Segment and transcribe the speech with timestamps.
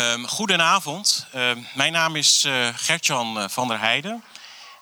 [0.00, 4.24] Um, goedenavond, uh, mijn naam is uh, Gertjan eh, van der Heijden.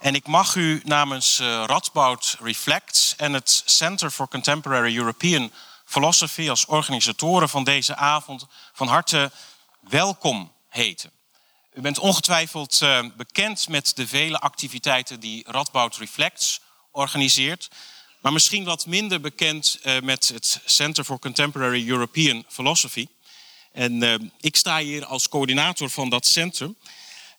[0.00, 5.52] En ik mag u namens uh, Radboud Reflects en het Center for Contemporary European
[5.84, 9.30] Philosophy als organisatoren van deze avond van harte
[9.80, 11.10] welkom heten.
[11.74, 12.82] U bent ongetwijfeld
[13.16, 16.60] bekend met de vele activiteiten die Radboud Reflects
[16.90, 17.68] organiseert.
[18.20, 23.06] Maar misschien wat minder bekend met het Center for Contemporary European Philosophy.
[23.72, 26.76] En uh, ik sta hier als coördinator van dat centrum.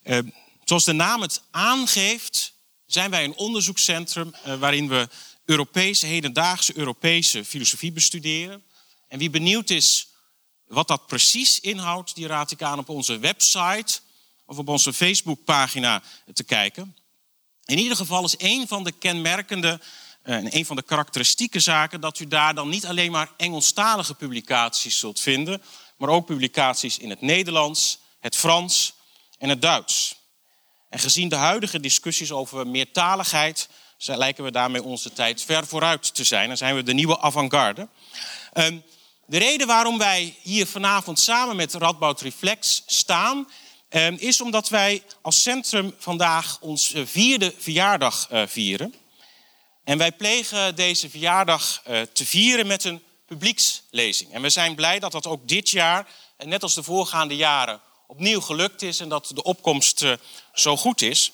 [0.04, 0.18] Uh,
[0.64, 2.52] zoals de naam het aangeeft,
[2.86, 5.08] zijn wij een onderzoekscentrum uh, waarin we
[5.44, 8.62] Europese, hedendaagse Europese filosofie bestuderen.
[9.08, 10.08] En wie benieuwd is
[10.66, 14.00] wat dat precies inhoudt, die raad ik aan op onze website
[14.46, 16.02] of op onze Facebookpagina
[16.32, 16.96] te kijken.
[17.64, 19.80] In ieder geval is een van de kenmerkende
[20.22, 24.98] en een van de karakteristieke zaken dat u daar dan niet alleen maar Engelstalige publicaties
[24.98, 25.62] zult vinden,
[26.00, 28.92] maar ook publicaties in het Nederlands, het Frans
[29.38, 30.14] en het Duits.
[30.88, 36.24] En gezien de huidige discussies over meertaligheid, lijken we daarmee onze tijd ver vooruit te
[36.24, 36.48] zijn.
[36.48, 37.88] Dan zijn we de nieuwe avant-garde.
[38.52, 38.78] Ehm,
[39.26, 43.48] de reden waarom wij hier vanavond samen met Radboud Reflex staan,
[43.88, 48.94] ehm, is omdat wij als centrum vandaag ons eh, vierde verjaardag eh, vieren.
[49.84, 54.32] En wij plegen deze verjaardag eh, te vieren met een publiekslezing.
[54.32, 58.40] En we zijn blij dat dat ook dit jaar, net als de voorgaande jaren, opnieuw
[58.40, 60.12] gelukt is en dat de opkomst eh,
[60.54, 61.30] zo goed is.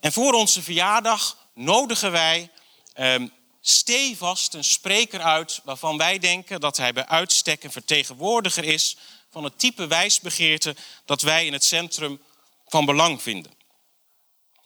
[0.00, 2.50] En voor onze verjaardag nodigen wij
[2.92, 3.28] ehm,
[3.60, 8.96] stevast een spreker uit waarvan wij denken dat hij bij uitstek een vertegenwoordiger is
[9.30, 12.22] van het type wijsbegeerte dat wij in het centrum
[12.66, 13.52] van belang vinden.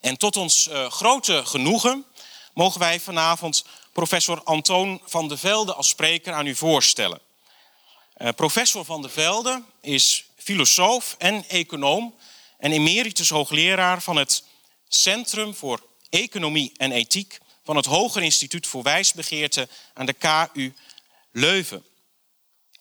[0.01, 2.05] En tot ons uh, grote genoegen
[2.55, 3.65] mogen wij vanavond
[3.99, 7.21] professor Antoon van de Velde als spreker aan u voorstellen.
[8.17, 12.15] Uh, professor van de Velde is filosoof en econoom
[12.59, 14.45] en emeritus hoogleraar van het
[14.89, 20.73] Centrum voor Economie en Ethiek van het Hoger Instituut voor Wijsbegeerte aan de KU
[21.33, 21.85] Leuven.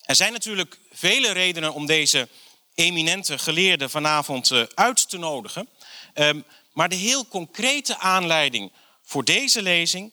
[0.00, 2.28] Er zijn natuurlijk vele redenen om deze
[2.74, 5.68] eminente geleerde vanavond uh, uit te nodigen.
[6.14, 10.12] Um, maar de heel concrete aanleiding voor deze lezing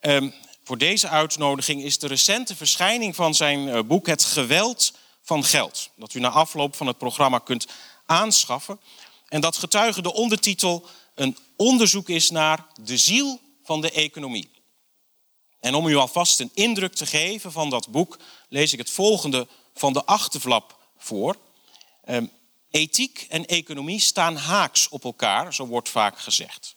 [0.00, 4.92] um, voor deze uitnodiging is de recente verschijning van zijn eh, boek Het geweld
[5.22, 5.90] van geld.
[5.96, 7.66] Dat u na afloop van het programma kunt
[8.06, 8.80] aanschaffen.
[9.28, 14.50] En dat getuige de ondertitel een onderzoek is naar de ziel van de economie.
[15.60, 19.48] En om u alvast een indruk te geven van dat boek, lees ik het volgende
[19.74, 21.36] van de achterflap voor.
[22.04, 22.26] Ehm,
[22.70, 26.76] ethiek en economie staan haaks op elkaar, zo wordt vaak gezegd.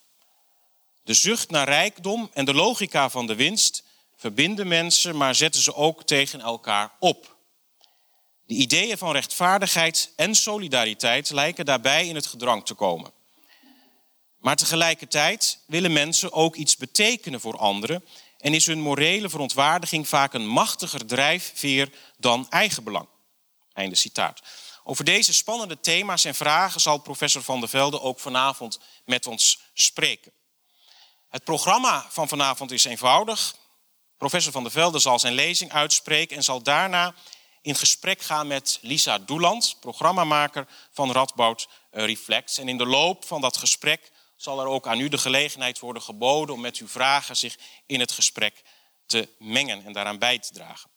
[1.08, 3.84] De zucht naar rijkdom en de logica van de winst
[4.16, 7.38] verbinden mensen, maar zetten ze ook tegen elkaar op.
[8.46, 13.12] De ideeën van rechtvaardigheid en solidariteit lijken daarbij in het gedrang te komen.
[14.38, 18.06] Maar tegelijkertijd willen mensen ook iets betekenen voor anderen
[18.38, 23.08] en is hun morele verontwaardiging vaak een machtiger drijfveer dan eigenbelang.
[23.74, 24.42] Einde citaat.
[24.84, 29.60] Over deze spannende thema's en vragen zal professor Van der Velde ook vanavond met ons
[29.74, 30.36] spreken.
[31.30, 33.56] Het programma van vanavond is eenvoudig.
[34.18, 37.14] Professor Van der Velde zal zijn lezing uitspreken en zal daarna
[37.62, 42.58] in gesprek gaan met Lisa Doeland, programmamaker van Radboud eh, Reflects.
[42.58, 46.02] En in de loop van dat gesprek zal er ook aan u de gelegenheid worden
[46.02, 48.64] geboden om met uw vragen zich in het gesprek
[49.06, 50.90] te mengen en daaraan bij te dragen.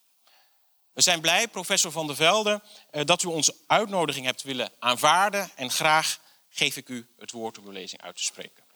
[0.92, 5.50] We zijn blij, professor Van der Velde, eh, dat u onze uitnodiging hebt willen aanvaarden
[5.54, 8.69] en graag geef ik u het woord om uw lezing uit te spreken.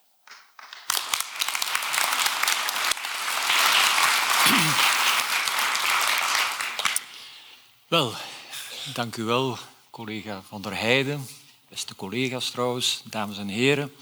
[7.94, 8.12] Wel,
[8.94, 9.58] dank u wel,
[9.90, 11.26] collega Van der Heijden,
[11.68, 13.94] beste collega's trouwens, dames en heren.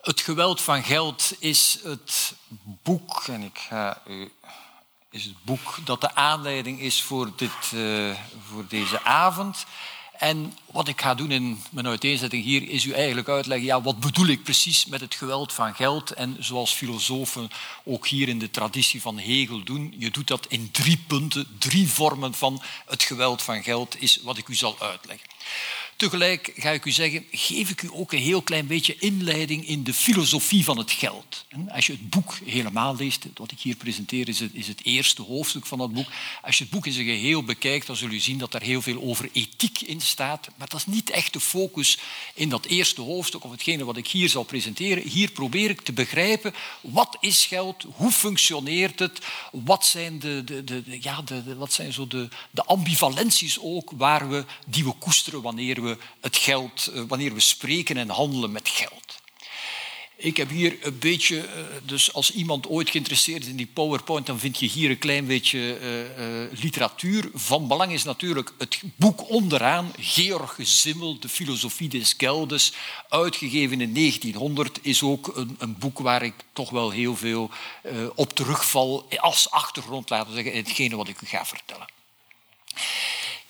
[0.00, 2.34] Het geweld van geld is het
[2.82, 4.32] boek, en ik ga u
[5.10, 8.16] is het boek dat de aanleiding is voor, dit, uh,
[8.48, 9.66] voor deze avond.
[10.20, 14.00] En wat ik ga doen in mijn uiteenzetting hier is u eigenlijk uitleggen, ja, wat
[14.00, 16.10] bedoel ik precies met het geweld van geld?
[16.10, 17.50] En zoals filosofen
[17.84, 21.88] ook hier in de traditie van Hegel doen, je doet dat in drie punten, drie
[21.88, 25.28] vormen van het geweld van geld, is wat ik u zal uitleggen.
[26.00, 29.84] Tegelijk ga ik u zeggen, geef ik u ook een heel klein beetje inleiding in
[29.84, 31.44] de filosofie van het geld.
[31.68, 35.78] Als je het boek helemaal leest, wat ik hier presenteer is het, eerste hoofdstuk van
[35.78, 36.06] dat boek.
[36.42, 38.82] Als je het boek in zijn geheel bekijkt, dan zul je zien dat er heel
[38.82, 40.48] veel over ethiek in staat.
[40.56, 41.98] Maar dat is niet echt de focus
[42.34, 45.08] in dat eerste hoofdstuk of hetgene wat ik hier zal presenteren.
[45.08, 49.18] Hier probeer ik te begrijpen, wat is geld, hoe functioneert het,
[49.52, 54.28] wat zijn, de, de, de ja, de, wat zijn zo de, de ambivalenties ook waar
[54.28, 55.88] we, die we koesteren wanneer we,
[56.20, 59.18] het geld, eh, wanneer we spreken en handelen met geld.
[60.16, 64.26] Ik heb hier een beetje, eh, dus als iemand ooit geïnteresseerd is in die PowerPoint,
[64.26, 65.78] dan vind je hier een klein beetje
[66.18, 67.30] uh, literatuur.
[67.34, 72.72] Van belang is natuurlijk het boek onderaan, Georg Simmel, De Filosofie des Geldes,
[73.08, 77.50] uitgegeven in 1900, is ook een, een boek waar ik toch wel heel veel
[78.14, 81.86] op terugval als achtergrond, laten we zeggen, in hetgene wat ik u ga vertellen.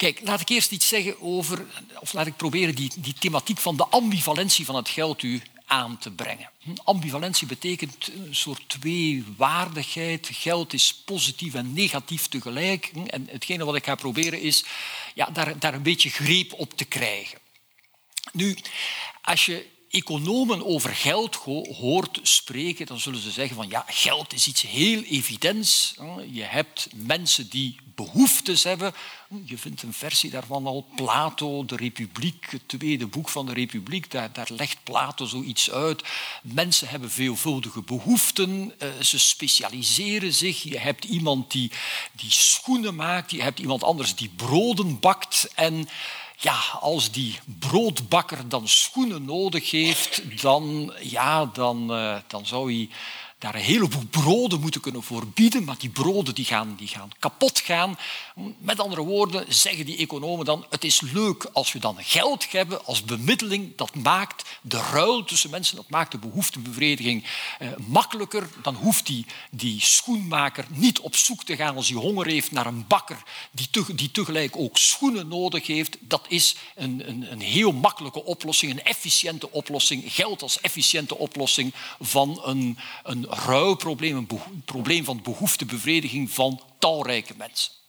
[0.01, 1.65] Kijk, laat ik eerst iets zeggen over,
[1.99, 5.97] of laat ik proberen die, die thematiek van de ambivalentie van het geld u aan
[5.97, 6.49] te brengen.
[6.83, 10.29] Ambivalentie betekent een soort tweewaardigheid.
[10.31, 12.91] Geld is positief en negatief tegelijk.
[13.07, 14.63] En hetgene wat ik ga proberen is
[15.13, 17.39] ja, daar, daar een beetje greep op te krijgen.
[18.31, 18.57] Nu,
[19.21, 21.35] als je economen over geld
[21.79, 25.95] hoort spreken, dan zullen ze zeggen van ja, geld is iets heel evidents.
[26.31, 28.93] Je hebt mensen die behoeftes hebben.
[29.45, 34.11] Je vindt een versie daarvan al, Plato, de Republiek, het tweede boek van de Republiek,
[34.11, 36.03] daar, legt Plato zoiets uit.
[36.43, 40.63] Mensen hebben veelvuldige behoeften, eh, ze specialiseren zich.
[40.63, 41.71] Je hebt iemand die,
[42.11, 45.89] die schoenen maakt, je hebt iemand anders die broden bakt en
[46.37, 52.89] ja, als die broodbakker dan schoenen nodig heeft, dan, ja, dan, uh, dan zou hij
[53.41, 57.59] daar een heleboel broden moeten kunnen voorbieden, maar die broden die gaan, die gaan kapot
[57.59, 57.97] gaan.
[58.57, 62.85] Met andere woorden zeggen die economen dan, het is leuk als we dan geld hebben
[62.85, 67.25] als bemiddeling, dat maakt de ruil tussen mensen, dat maakt de behoeftebevrediging
[67.59, 68.49] eh, makkelijker.
[68.61, 72.65] Dan hoeft die, die schoenmaker niet op zoek te gaan als hij honger heeft naar
[72.65, 75.97] een bakker die, die tegelijk ook schoenen nodig heeft.
[75.99, 81.73] Dat is een, een, een heel makkelijke oplossing, een efficiënte oplossing, geld als efficiënte oplossing
[81.99, 87.80] van een, een rouwprobleem, een probleem van behoeftebevrediging van talrijke mensen.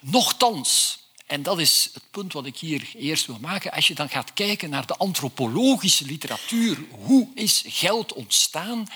[0.00, 4.08] Nochtans, en dat is het punt wat ik hier eerst wil maken, als je dan
[4.08, 8.86] gaat kijken naar de antropologische literatuur, hoe is geld ontstaan,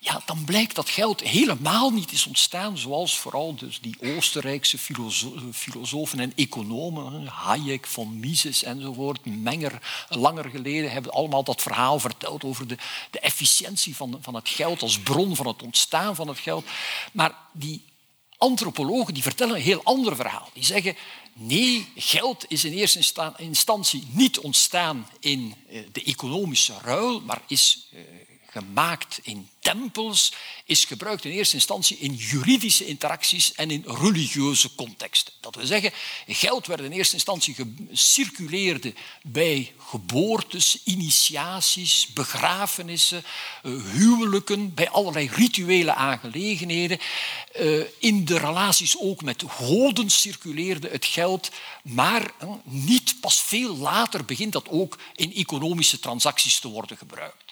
[0.00, 4.78] ja, dan blijkt dat geld helemaal niet is ontstaan zoals vooral dus die Oostenrijkse
[5.52, 12.44] filosofen en economen, Hayek, von Mises enzovoort, Menger, langer geleden, hebben allemaal dat verhaal verteld
[12.44, 12.76] over de,
[13.10, 16.64] de efficiëntie van, van het geld als bron van het ontstaan van het geld.
[17.12, 17.82] Maar die
[18.38, 20.50] antropologen die vertellen een heel ander verhaal.
[20.52, 20.96] Die zeggen,
[21.32, 27.88] nee, geld is in eerste instantie niet ontstaan in eh, de economische ruil, maar is
[27.92, 28.00] eh,
[28.58, 30.32] gemaakt in tempels,
[30.64, 35.32] is gebruikt in eerste instantie in juridische interacties en in religieuze contexten.
[35.40, 35.92] Dat wil zeggen,
[36.26, 43.24] geld werd in eerste instantie gecirculeerde bij geboortes, initiaties, begrafenissen,
[43.62, 46.98] eh, huwelijken, bij allerlei rituele aangelegenheden.
[47.52, 51.50] Eh, in de relaties ook met goden circuleerde het geld,
[51.82, 57.47] maar eh, niet pas veel later begint dat ook in economische transacties te worden gebruikt.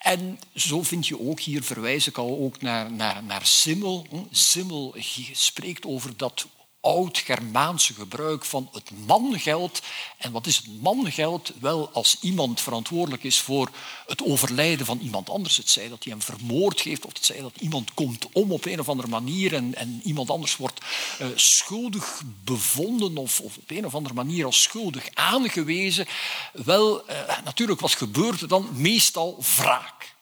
[0.00, 4.06] En zo vind je ook, hier verwijs ik al ook naar, naar, naar Simmel.
[4.30, 4.94] Simmel
[5.32, 6.46] spreekt over dat
[6.80, 9.82] oud-Germaanse gebruik van het mangeld.
[10.18, 11.52] En wat is het mangeld?
[11.60, 13.70] Wel, als iemand verantwoordelijk is voor
[14.06, 17.40] het overlijden van iemand anders, het zij dat hij hem vermoord heeft, of het zij
[17.40, 20.80] dat iemand komt om op een of andere manier en, iemand anders wordt
[21.20, 26.06] uh, schuldig bevonden of, of, op een of andere manier als schuldig aangewezen.
[26.52, 28.68] Wel, uh, natuurlijk, wat gebeurt er dan?
[28.72, 30.14] Meestal wraak.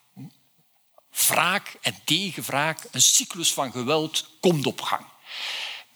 [1.27, 5.05] Wraak en tegenwraak, een cyclus van geweld komt op gang.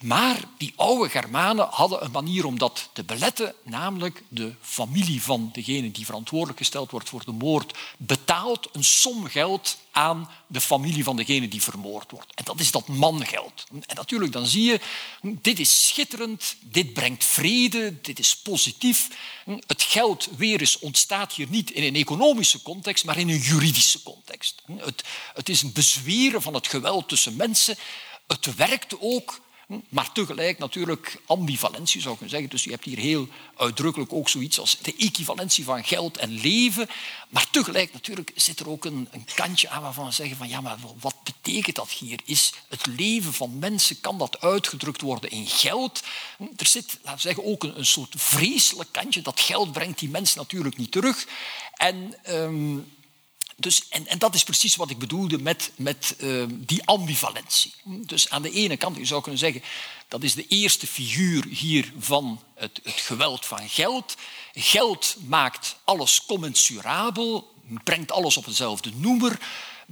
[0.02, 5.50] Maar die oude Germanen hadden een manier om dat te beletten, namelijk de familie van
[5.52, 11.04] degene die verantwoordelijk gesteld wordt voor de moord betaalt een som geld aan de familie
[11.04, 12.35] van degene die vermoord wordt.
[12.35, 13.66] En dat is dat mangeld.
[13.71, 14.80] En natuurlijk, dan zie je,
[15.23, 19.09] dit is schitterend, dit brengt vrede, dit is positief.
[19.66, 24.62] Het geld weer ontstaat hier niet in een economische context, maar in een juridische context.
[24.76, 25.04] Het,
[25.35, 27.76] het is een bezweren van het geweld tussen mensen.
[28.26, 29.40] Het werkt ook
[29.88, 32.50] maar tegelijk natuurlijk ambivalentie zou ik kunnen zeggen.
[32.50, 36.88] Dus je hebt hier heel uitdrukkelijk ook zoiets als de equivalentie van geld en leven.
[37.29, 40.61] Maar tegelijk natuurlijk zit er ook een, een kantje aan waarvan we zeggen van ja,
[40.61, 42.21] maar wat betekent dat hier?
[42.25, 46.02] Is het leven van mensen, kan dat uitgedrukt worden in geld?
[46.57, 49.23] Er zit, laten we zeggen, ook een, een soort vreselijk kantje.
[49.23, 51.26] Dat geld brengt die mensen natuurlijk niet terug.
[51.76, 52.14] En...
[52.29, 52.93] Um,
[53.62, 57.73] dus, en, en, dat is precies wat ik bedoelde met, met uh, die ambivalentie.
[57.85, 59.62] Dus aan de ene kant, je zou kunnen zeggen,
[60.09, 64.16] dat is de eerste figuur hier van het, het geweld van geld.
[64.52, 67.52] Geld maakt alles commensurabel,
[67.85, 69.38] brengt alles op dezelfde noemer.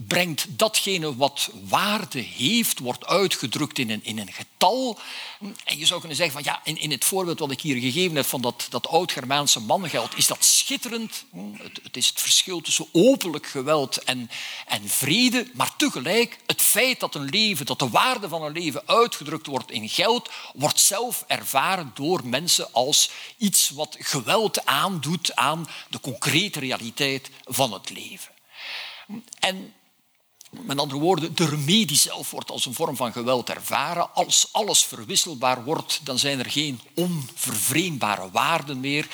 [0.06, 4.98] Brengt datgene wat waarde heeft, wordt uitgedrukt in een, in een getal.
[5.64, 8.16] En je zou kunnen zeggen van ja, in, in het voorbeeld wat ik hier gegeven
[8.16, 11.24] heb van dat, dat oud-Germaanse mangeld, is dat schitterend.
[11.56, 14.30] Het, het, is het verschil tussen openlijk geweld en,
[14.66, 18.82] en vrede, maar tegelijk het feit dat een leven, dat de waarde van een leven
[18.86, 25.68] uitgedrukt wordt in geld, wordt zelf ervaren door mensen als iets wat geweld aandoet aan
[25.88, 28.32] de concrete realiteit van het leven.
[29.38, 29.74] En
[30.50, 34.14] met andere woorden, de remedie zelf wordt als een vorm van geweld ervaren.
[34.14, 39.08] Als alles verwisselbaar wordt, dan zijn er geen onvervreemdbare waarden meer.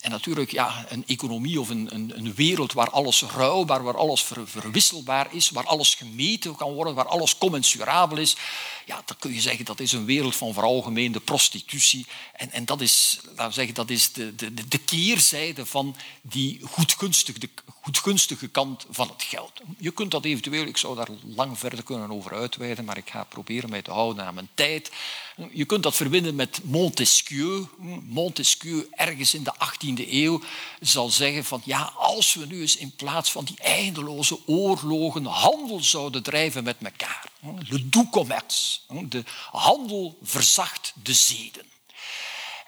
[0.00, 4.22] En natuurlijk, ja, een economie of een, een, een wereld waar alles ruilbaar, waar alles
[4.22, 8.36] ver, verwisselbaar is, waar alles gemeten kan worden, waar alles commensurabel is,
[8.86, 12.06] ja, dan kun je zeggen dat is een wereld van veralgemeende prostitutie.
[12.32, 17.38] En, en dat is, laten zeggen, dat is de, de, de keerzijde van die goedgunstige,
[17.86, 19.52] goedgunstige kant van het geld.
[19.78, 23.24] Je kunt dat eventueel, ik zou daar lang verder kunnen over uitweiden, maar ik ga
[23.24, 24.90] proberen mij te houden aan mijn tijd.
[25.50, 27.66] Je kunt dat verbinden met Montesquieu.
[28.02, 30.40] Montesquieu, ergens in de 18e eeuw,
[30.80, 35.82] zal zeggen van ja, als we nu eens in plaats van die eindeloze oorlogen handel
[35.82, 37.24] zouden drijven met elkaar.
[37.68, 38.78] Le doux commerce.
[39.08, 41.75] De handel verzacht de zeden.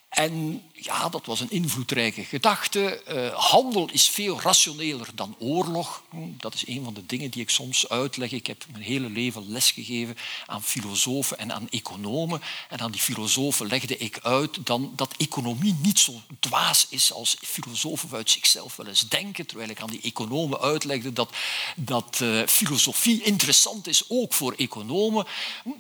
[0.08, 3.02] En ja, dat was een invloedrijke gedachte.
[3.08, 6.02] Uh, handel is veel rationeler dan oorlog.
[6.10, 8.32] Hm, dat is een van de dingen die ik soms uitleg.
[8.32, 12.42] Ik heb mijn hele leven lesgegeven aan filosofen en aan economen.
[12.68, 17.36] En aan die filosofen legde ik uit dan dat economie niet zo dwaas is als
[17.40, 19.46] filosofen uit zichzelf wel eens denken.
[19.46, 21.30] Terwijl ik aan die economen uitlegde dat,
[21.76, 25.26] dat uh, filosofie interessant is, ook voor economen.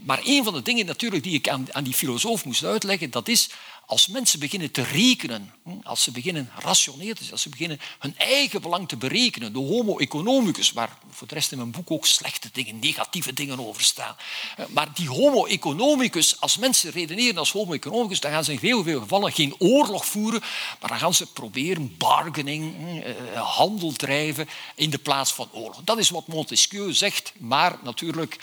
[0.04, 3.28] Maar een van de dingen natuurlijk die ik aan, aan die filosoof moest uitleggen, dat
[3.28, 3.48] is
[3.88, 7.80] als mensen beginnen te rekenen, hm, als ze beginnen rationeel te zijn, als ze beginnen
[7.98, 11.90] hun eigen belang te berekenen, de homo economicus, waar voor de rest in mijn boek
[11.90, 14.16] ook slechte dingen, negatieve dingen over staan.
[14.56, 18.58] Eh, maar die homo economicus, als mensen redeneren als homo economicus, dan gaan ze in
[18.60, 20.40] heel veel gevallen geen oorlog voeren,
[20.80, 25.80] maar dan gaan ze proberen bargaining, hm, eh, handel drijven in de plaats van oorlog.
[25.84, 28.36] Dat is wat Montesquieu zegt, maar natuurlijk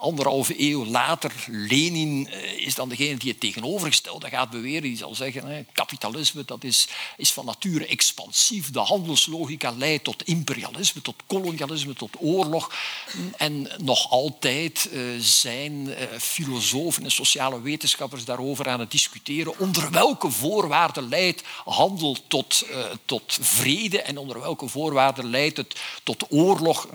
[0.00, 4.82] anderhalve eeuw later, Lenin is dan degene die het tegenovergestelde gaat beweren.
[4.82, 8.70] Die zal zeggen, kapitalisme dat is, is van nature expansief.
[8.70, 12.74] De handelslogica leidt tot imperialisme, tot kolonialisme, tot oorlog.
[13.36, 19.58] En nog altijd uh, zijn filosofen en sociale wetenschappers daarover aan het discussiëren.
[19.58, 22.66] Onder welke voorwaarden leidt handel tot,
[23.04, 26.88] tot vrede en onder welke voorwaarden leidt het tot oorlog?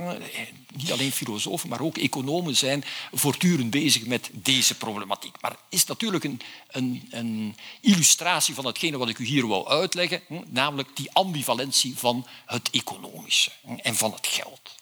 [0.75, 5.41] Niet alleen filosofen, maar ook economen zijn voortdurend bezig met deze problematiek.
[5.41, 9.69] Maar het is natuurlijk een, een, een illustratie van hetgene wat ik u hier wil
[9.69, 14.78] uitleggen, namelijk die ambivalentie van het economische en van het geld.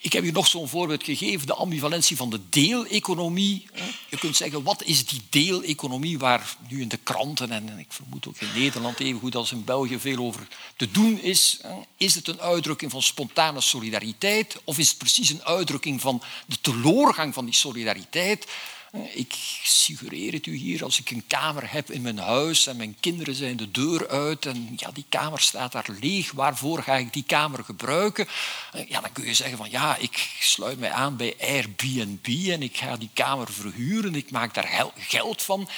[0.00, 3.66] Ik heb u nog zo'n voorbeeld gegeven, de ambivalentie van de deeleconomie.
[4.08, 8.28] Je kunt zeggen, wat is die deeleconomie waar nu in de kranten en ik vermoed
[8.28, 11.60] ook in Nederland even goed als in België veel over te doen is?
[11.96, 16.60] Is het een uitdrukking van spontane solidariteit of is het precies een uitdrukking van de
[16.60, 18.46] teloorgang van die solidariteit?
[19.14, 22.96] Ik suggereer het u hier, als ik een kamer heb in mijn huis en mijn
[23.00, 27.12] kinderen zijn de deur uit en ja, die kamer staat daar leeg, waarvoor ga ik
[27.12, 28.28] die kamer gebruiken?
[28.88, 32.76] Ja, dan kun je zeggen van ja, ik sluit mij aan bij Airbnb en ik
[32.76, 35.68] ga die kamer verhuren, ik maak daar geld van.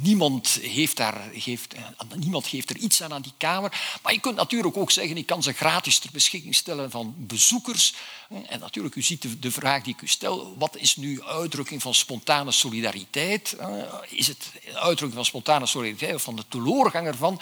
[0.00, 1.74] Niemand, heeft daar, geeft,
[2.16, 3.98] niemand geeft er iets aan aan die kamer.
[4.02, 7.94] Maar je kunt natuurlijk ook zeggen, ik kan ze gratis ter beschikking stellen van bezoekers.
[8.28, 11.94] En natuurlijk, u ziet de vraag die ik u stel, wat is nu uitdrukking van
[11.94, 13.52] spontane solidariteit?
[13.52, 13.68] Eh,
[14.08, 17.40] is het uitdrukking van spontane solidariteit of van de teloorgang ervan?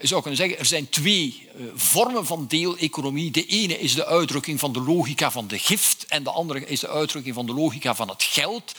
[0.00, 3.30] Je zou kunnen zeggen, er zijn twee eh, vormen van deeleconomie.
[3.30, 6.80] De ene is de uitdrukking van de logica van de gift en de andere is
[6.80, 8.72] de uitdrukking van de logica van het geld.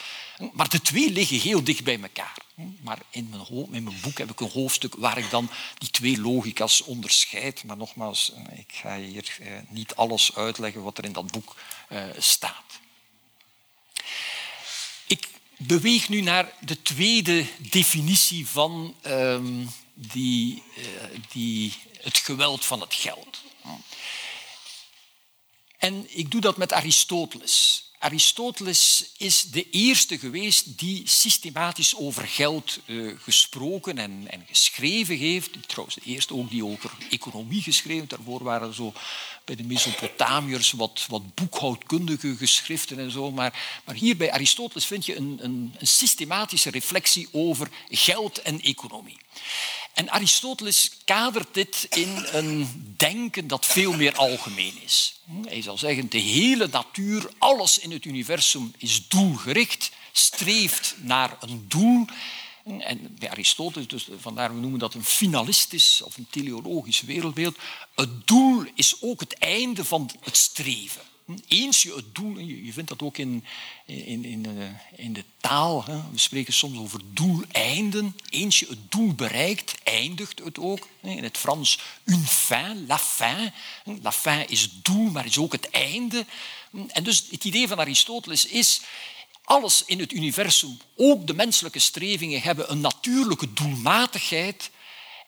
[0.53, 2.45] Maar de twee liggen heel dicht bij elkaar.
[2.81, 6.21] Maar in mijn, in mijn, boek heb ik een hoofdstuk waar ik dan die twee
[6.21, 7.63] logica's onderscheid.
[7.63, 11.55] Maar nogmaals, eh, ik ga hier niet alles uitleggen wat er in dat boek
[12.17, 12.79] staat
[15.57, 20.63] beweeg nu naar de tweede definitie van um, die,
[21.31, 23.43] die, het geweld van het geld.
[25.77, 27.83] En ik doe dat met Aristoteles.
[28.05, 35.50] Aristoteles is de eerste geweest die systematisch over geld uh, gesproken en, en, geschreven heeft.
[35.67, 38.07] Trouwens, de eerste ook die over economie geschreven.
[38.07, 38.93] Daarvoor waren zo
[39.45, 43.31] bij de Mesopotamiërs wat, wat boekhoudkundige geschriften en zo.
[43.31, 48.62] Maar, maar hier bij Aristoteles vind je een, een, een systematische reflectie over geld en
[48.62, 49.17] economie.
[49.94, 55.20] En Aristoteles kadert dit in een denken dat veel meer algemeen is.
[55.46, 61.65] Hij zal zeggen, de hele natuur, alles in het universum is doelgericht, streeft naar een
[61.68, 62.06] doel.
[62.80, 67.58] En bij Aristoteles, dus vandaar we noemen dat een finalistisch of een teleologisch wereldbeeld,
[67.96, 71.01] het doel is ook het einde van het streven.
[71.48, 73.46] Eens je het doel, je vindt dat ook in,
[73.86, 76.01] in, in, de, in de taal, hè.
[76.12, 78.15] we spreken soms over doeleinden.
[78.29, 80.88] Eens je het doel bereikt, eindigt het ook.
[81.01, 83.53] In het Frans, une fin, la fin.
[84.01, 86.25] La fin is het doel, maar is ook het einde.
[86.88, 88.82] En dus het idee van Aristoteles is,
[89.44, 94.70] alles in het universum, ook de menselijke strevingen, hebben een natuurlijke doelmatigheid.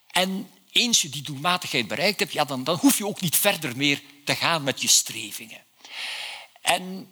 [0.08, 3.78] En eens je die doelmatigheid bereikt hebt, ja, dan, dan hoef je ook niet verder
[3.78, 5.66] meer te gaan met je strevingen.
[6.68, 7.08] En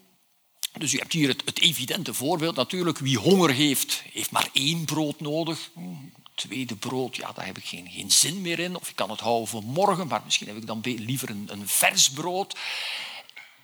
[0.78, 2.98] dus je hebt hier het, het, evidente voorbeeld natuurlijk.
[2.98, 5.70] Wie honger heeft, heeft maar één brood nodig.
[6.36, 8.76] Tweede brood, ja, daar heb ik geen, geen zin meer in.
[8.76, 11.68] Of ik kan het houden voor morgen, maar misschien heb ik dan liever een, een
[11.68, 12.56] vers brood.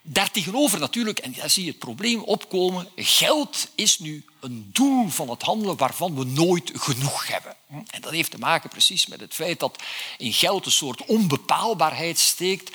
[0.04, 5.30] Daartegenover natuurlijk, en daar zie je het probleem opkomen, geld is nu een doel van
[5.30, 7.56] het handelen waarvan we nooit genoeg hebben.
[7.90, 9.84] En dat heeft te maken precies met het feit dat
[10.18, 12.72] in geld een soort onbepaalbaarheid steekt.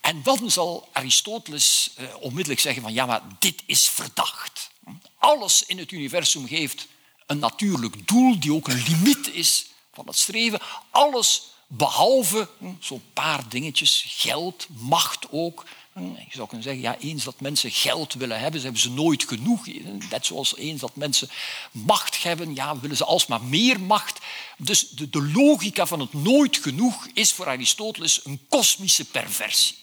[0.00, 4.70] En dan zal Aristoteles eh, onmiddellijk zeggen van ja, maar dit is verdacht.
[5.18, 6.86] Alles in het universum geeft
[7.26, 10.60] een natuurlijk doel die ook een limiet is van het streven.
[10.90, 15.64] Alles behalve hm, zo'n paar dingetjes, geld, macht ook.
[15.92, 18.90] Hm, je zou kunnen zeggen, ja, eens dat mensen geld willen hebben, ze hebben ze
[18.90, 19.66] nooit genoeg.
[20.10, 21.30] Net zoals eens dat mensen
[21.70, 24.18] macht hebben, ja, willen ze alsmaar meer macht.
[24.56, 29.76] Dus de, de logica van het nooit genoeg is voor Aristoteles een kosmische perversie.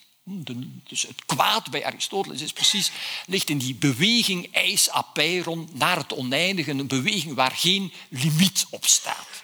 [0.84, 2.92] Dus het kwaad bij Aristoteles is precies,
[3.26, 8.86] ligt in die beweging eis apeiron naar het oneindige, een beweging waar geen limiet op
[8.86, 9.44] staat.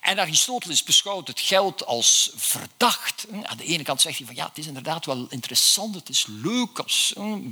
[0.00, 3.26] En Aristoteles beschouwt het geld als verdacht.
[3.42, 6.26] Aan de ene kant zegt hij van ja, het is inderdaad wel interessant, het is
[6.28, 6.84] leuk,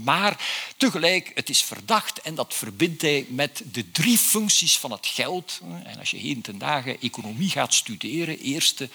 [0.02, 5.06] maar tegelijk het is verdacht en dat verbindt hij met de drie functies van het
[5.06, 5.60] geld.
[5.84, 8.88] En als je heden ten dagen economie gaat studeren, eerste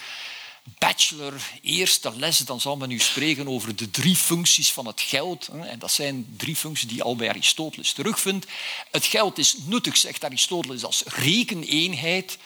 [0.77, 5.47] bachelor, eerste les, dan zal men nu spreken over de drie functies van het geld.
[5.47, 8.45] En dat zijn drie functies die al bij Aristoteles terugvindt.
[8.91, 12.37] Het geld is nuttig, zegt Aristoteles, als rekeneenheid.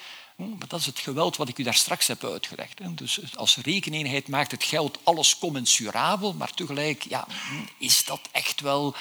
[0.49, 2.97] Maar dat is het geweld wat ik u daar straks heb uitgelegd.
[2.97, 7.27] Dus als rekeneenheid maakt het geld alles commensurabel, maar tegelijk ja,
[7.77, 8.95] is dat echt wel,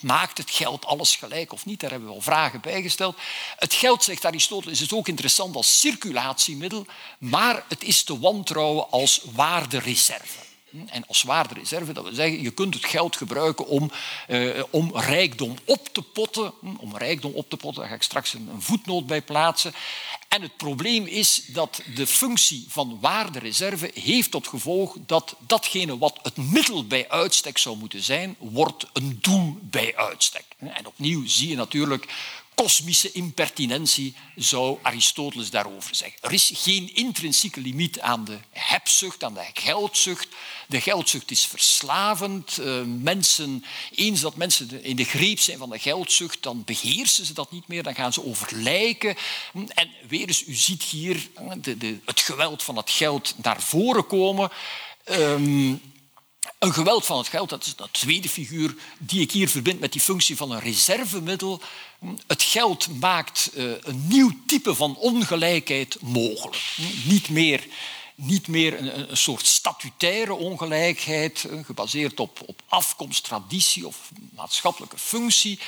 [0.00, 1.80] maakt het geld alles gelijk of niet?
[1.80, 3.18] Daar hebben we wel vragen bij gesteld.
[3.56, 6.86] Het geld, zegt Aristoteles, is ook interessant als circulatiemiddel,
[7.18, 10.48] maar het is te wantrouwen als waardereserve.
[10.86, 13.90] En als waardereserve, dat wil zeggen, je kunt het geld gebruiken om,
[14.26, 16.52] eh, om rijkdom op te potten.
[16.78, 19.72] Om rijkdom op te potten, daar ga ik straks een voetnoot bij plaatsen.
[20.30, 26.18] En het probleem is dat de functie van waardereserve heeft tot gevolg dat datgene wat
[26.22, 30.44] het middel bij uitstek zou moeten zijn, wordt een doel bij uitstek.
[30.58, 32.06] En opnieuw zie je natuurlijk
[32.60, 36.18] kosmische impertinentie, zou Aristoteles daarover zeggen.
[36.20, 40.28] Er is geen intrinsieke limiet aan de hebzucht, aan de geldzucht.
[40.66, 42.58] De geldzucht is verslavend.
[42.60, 47.32] Uh, mensen, eens dat mensen in de greep zijn van de geldzucht, dan beheersen ze
[47.32, 49.16] dat niet meer, dan gaan ze over lijken.
[49.74, 51.28] En weer eens, u ziet hier
[51.60, 54.50] de, het geweld van het geld naar voren komen.
[55.10, 55.80] Um,
[56.58, 59.92] een geweld van het geld, dat is de tweede figuur die ik hier verbind met
[59.92, 61.62] die functie van een reservemiddel.
[62.26, 66.76] Het geld maakt eh, een nieuw type van ongelijkheid mogelijk.
[67.04, 67.66] Niet meer
[68.20, 74.98] niet meer een, een, soort statutaire ongelijkheid, eh, gebaseerd op, op afkomst, traditie of maatschappelijke
[74.98, 75.58] functie.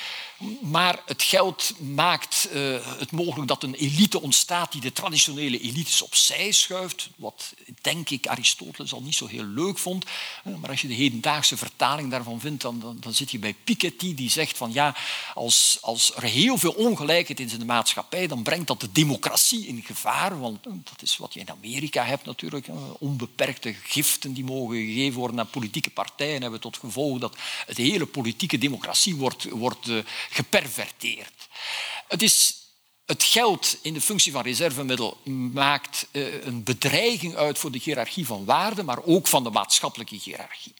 [0.60, 6.02] Maar het geld maakt uh, het mogelijk dat een elite ontstaat die de traditionele elites
[6.02, 7.08] opzij schuift.
[7.16, 10.04] Wat denk ik Aristoteles al niet zo heel leuk vond.
[10.44, 14.14] Uh, maar als je de hedendaagse vertaling daarvan vindt, dan, dan, zit je bij Piketty
[14.14, 14.96] die zegt van ja,
[15.34, 19.66] als, als er heel veel ongelijkheid is in de maatschappij, dan brengt dat de democratie
[19.66, 20.40] in gevaar.
[20.40, 22.66] Want dat is wat je in Amerika hebt natuurlijk.
[22.98, 28.06] Onbeperkte giften die mogen gegeven worden aan politieke partijen hebben tot gevolg dat het hele
[28.06, 29.88] politieke democratie wordt, wordt
[30.32, 31.48] geperverteerd.
[32.08, 32.56] Het is
[33.06, 35.20] het geld in de functie van reservemiddel
[35.52, 40.18] maakt uh, een bedreiging uit voor de hiërarchie van waarden, maar ook van de maatschappelijke
[40.22, 40.74] hiërarchie.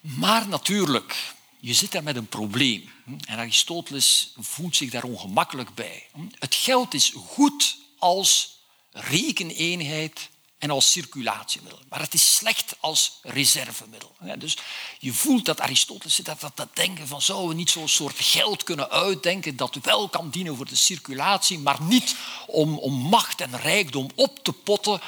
[0.00, 2.90] Maar natuurlijk, je zit daar met een probleem.
[3.26, 6.06] En Aristoteles voelt zich daar ongemakkelijk bij.
[6.38, 8.58] Het geld is goed als
[8.90, 11.80] rekeneenheid en als circulatiemiddel.
[11.88, 14.16] Maar het is slecht als reservemiddel.
[14.38, 14.56] Dus
[14.98, 18.62] je voelt dat Aristoteles zit dat, dat denken van zouden we niet zo'n soort geld
[18.62, 22.16] kunnen uitdenken dat wel kan dienen voor de circulatie, maar niet
[22.46, 25.00] om, om macht en rijkdom op te potten.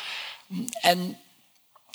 [0.80, 1.20] En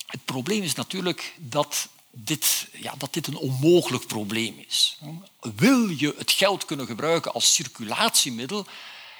[0.06, 4.98] het probleem is natuurlijk dat dit, ja, dat dit een onmogelijk probleem is.
[5.56, 8.65] Wil je het geld kunnen gebruiken als circulatiemiddel,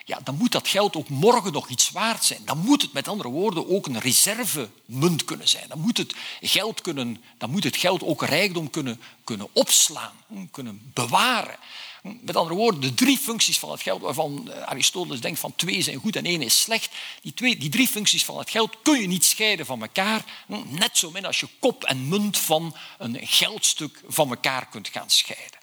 [0.08, 2.41] ja, dan moet dat geld ook morgen nog iets waard zijn.
[2.46, 5.68] Dan moet het met andere woorden ook een reservemunt kunnen zijn.
[5.68, 10.13] Dan moet het geld, kunnen, dan moet het geld ook rijkdom kunnen, kunnen opslaan,
[10.52, 11.56] kunnen bewaren.
[12.02, 16.00] Met andere woorden, de drie functies van het geld, waarvan Aristoteles denkt van twee zijn
[16.00, 16.89] goed en één is slecht,
[17.22, 20.46] die, twee, die drie functies van het geld kun je niet scheiden van elkaar.
[20.65, 25.10] Net zo min als je kop en munt van een geldstuk van elkaar kunt gaan
[25.10, 25.60] scheiden.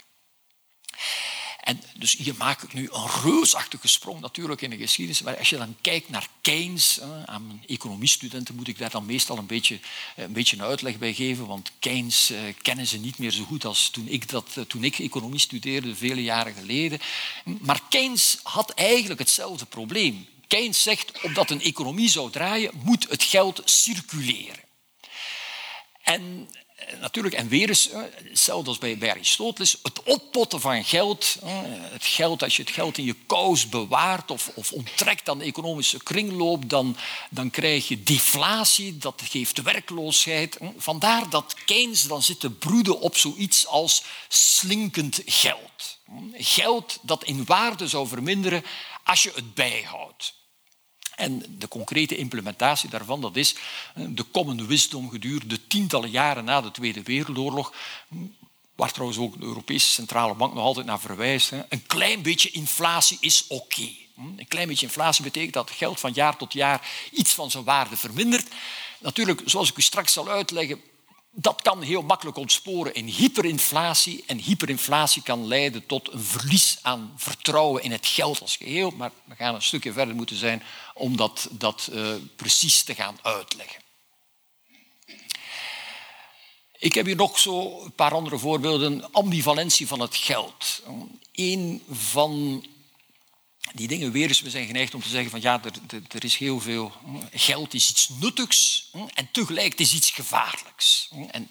[1.63, 5.23] En dus hier maak ik nu een reusachtige sprong natuurlijk in de geschiedenis.
[5.23, 9.39] Maar als je dan kijkt naar Keynes, aan mijn economiestudenten moet ik daar dan meestal
[9.39, 9.81] een beetje,
[10.17, 11.47] eh, een beetje uitleg bij geven.
[11.47, 14.85] Want Keynes eh, kennen ze niet meer zo goed als toen ik, dat, eh, toen
[14.85, 17.01] ik economie studeerde, vele jaren geleden.
[17.45, 20.27] Maar Keynes had eigenlijk hetzelfde probleem.
[20.47, 24.61] Keynes zegt, omdat een economie zou draaien, moet het geld circuleren.
[26.03, 26.49] En
[27.01, 27.89] natuurlijk, en weer eens,
[28.29, 31.37] hetzelfde als bij, Aristoteles, het oppotten van geld,
[31.93, 35.45] het geld, als je het geld in je kous bewaart of, of onttrekt aan de
[35.45, 36.97] economische kringloop, dan,
[37.31, 40.59] dan krijg je deflatie, dat geeft werkloosheid.
[40.77, 45.99] Vandaar dat Keynes dan zit te broeden op zoiets als slinkend geld.
[46.33, 48.65] Geld dat in waarde zou verminderen
[49.05, 50.35] als je het bijhoudt.
[51.23, 53.55] En de concrete implementatie daarvan, dat is
[53.95, 57.73] de common wisdom gedurende tientallen jaren na de Tweede Wereldoorlog,
[58.77, 61.53] waar trouwens ook de Europese Centrale Bank nog altijd naar verwijst.
[61.69, 63.89] Een klein beetje inflatie is oké.
[64.37, 67.97] Een klein beetje inflatie betekent dat geld van jaar tot jaar iets van zijn waarde
[67.97, 68.49] vermindert.
[69.01, 70.81] Natuurlijk, zoals ik u straks zal uitleggen,
[71.35, 74.25] dat kan heel makkelijk ontsporen in hyperinflatie.
[74.27, 78.91] En hyperinflatie kan leiden tot een verlies aan vertrouwen in het geld als geheel.
[78.91, 80.63] Maar we gaan een stukje verder moeten zijn
[80.95, 83.81] om dat, dat uh, precies te gaan uitleggen.
[86.79, 89.13] Ik heb hier nog zo een paar andere voorbeelden.
[89.13, 90.83] Ambivalentie van het geld.
[91.33, 92.65] Een van
[93.75, 96.37] die dingen weer eens, we zijn geneigd om te zeggen van ja, er, er, is
[96.37, 96.93] heel veel
[97.33, 101.09] geld is iets nuttigs en tegelijk is iets gevaarlijks.
[101.31, 101.51] En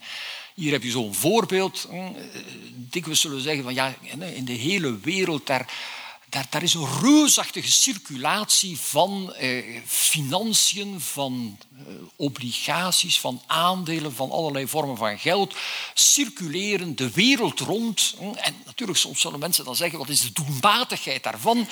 [0.56, 1.88] hier heb je zo'n voorbeeld.
[2.74, 3.96] Dikwijls zullen we zeggen van ja,
[4.34, 5.74] in de hele wereld daar
[6.50, 14.68] daar, is een reusachtige circulatie van eh, financiën, van eh, obligaties, van aandelen, van allerlei
[14.68, 15.56] vormen van geld,
[15.94, 18.16] circuleren de wereld rond.
[18.36, 21.68] En natuurlijk, soms zullen mensen dan zeggen, wat is de doelmatigheid daarvan?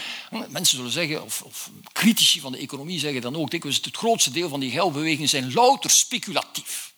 [0.49, 4.31] Mensen zullen zeggen, of, of critici van de economie zeggen dan ook dikwijls, het grootste
[4.31, 6.93] deel van die geldbewegingen zijn louter speculatief.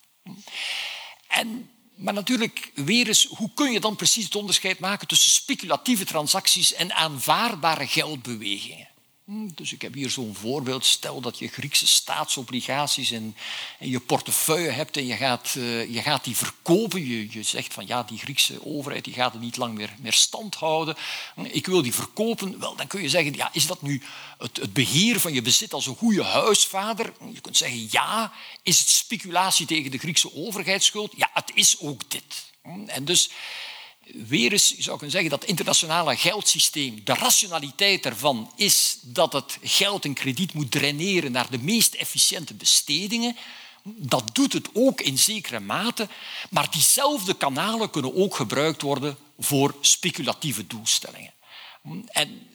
[1.27, 1.69] En
[2.01, 6.73] maar natuurlijk, weer eens, hoe kun je dan precies het onderscheid maken tussen speculatieve transacties
[6.73, 8.90] en aanvaardbare geldbewegingen?
[9.25, 10.85] Hm, dus ik heb hier zo'n voorbeeld.
[10.85, 13.35] Stel dat je Griekse staatsobligaties in
[13.79, 17.07] je portefeuille hebt en je gaat, uh, je gaat die verkopen.
[17.07, 20.13] Je, je zegt van ja, die Griekse overheid die gaat het niet lang meer, meer
[20.13, 20.95] stand houden.
[21.35, 22.59] Hm, ik wil die verkopen.
[22.59, 24.01] Wel, dan kun je zeggen, ja, is dat nu
[24.37, 27.13] het, het beheer van je bezit als een goede huisvader?
[27.17, 28.33] Hm, je kunt zeggen ja.
[28.63, 31.13] Is het speculatie tegen de Griekse overheidsschuld?
[31.15, 32.49] Ja, het is ook dit.
[32.87, 33.29] En dus
[34.13, 40.05] weer eens, zou kunnen zeggen, dat internationale geldsysteem, de rationaliteit ervan is dat het geld
[40.05, 43.35] en krediet moet draineren naar de meest efficiënte bestedingen.
[43.83, 46.07] Dat doet het ook in zekere mate,
[46.49, 51.33] maar diezelfde kanalen kunnen ook gebruikt worden voor speculatieve doelstellingen.
[52.05, 52.47] En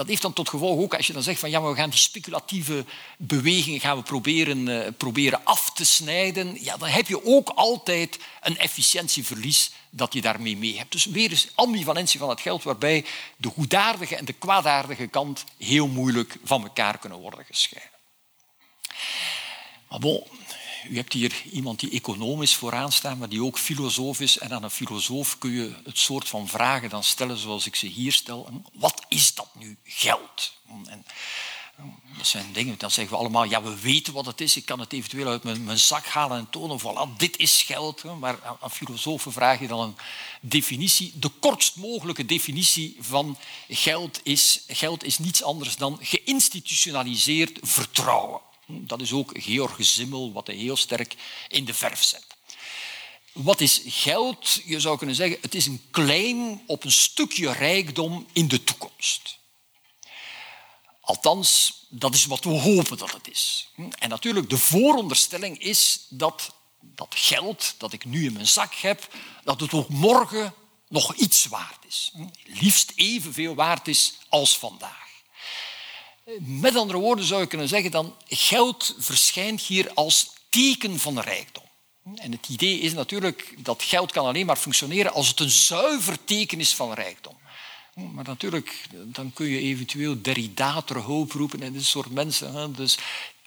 [0.00, 1.98] dat heeft dan tot gevolg ook, als je dan zegt van ja, we gaan die
[1.98, 2.84] speculatieve
[3.18, 8.18] bewegingen gaan we proberen, uh, proberen af te snijden, ja, dan heb je ook altijd
[8.40, 10.92] een efficiëntieverlies dat je daarmee mee hebt.
[10.92, 13.04] Dus weer eens ambivalentie van het geld, waarbij
[13.36, 17.98] de goedaardige en de kwaadaardige kant heel moeilijk van elkaar kunnen worden gescheiden.
[19.88, 20.24] Maar bon,
[20.88, 24.38] u hebt hier iemand die economisch vooraan staat, maar die ook filosoof is.
[24.38, 27.86] En aan een filosoof kun je het soort van vragen dan stellen zoals ik ze
[27.86, 28.62] hier stel.
[28.72, 30.52] Wat is dat nu, geld?
[30.86, 31.04] En
[32.16, 34.56] dat zijn dingen, dan zeggen we allemaal, ja, we weten wat het is.
[34.56, 36.80] Ik kan het eventueel uit mijn, mijn zak halen en tonen.
[36.80, 38.04] Voilà, dit is geld.
[38.04, 39.96] Maar aan filosofen vraag je dan een
[40.40, 41.12] definitie.
[41.14, 43.38] De kortst mogelijke definitie van
[43.68, 48.40] geld is, geld is niets anders dan geïnstitutionaliseerd vertrouwen.
[48.70, 51.16] Dat is ook Georg Simmel, wat hij heel sterk
[51.48, 52.26] in de verf zet.
[53.32, 54.60] Wat is geld?
[54.64, 59.38] Je zou kunnen zeggen, het is een claim op een stukje rijkdom in de toekomst.
[61.00, 63.68] Althans, dat is wat we hopen dat het is.
[63.98, 69.14] En natuurlijk, de vooronderstelling is dat dat geld dat ik nu in mijn zak heb,
[69.44, 70.54] dat het ook morgen
[70.88, 72.12] nog iets waard is.
[72.44, 75.09] Liefst evenveel waard is als vandaag.
[76.38, 81.64] Met andere woorden zou je kunnen zeggen dan geld verschijnt hier als teken van rijkdom.
[82.14, 86.24] En het idee is natuurlijk dat geld kan alleen maar functioneren als het een zuiver
[86.24, 87.38] teken is van rijkdom.
[87.94, 92.74] Maar natuurlijk, dan kun je eventueel Derrida ter roepen en dit soort mensen.
[92.76, 92.98] Dus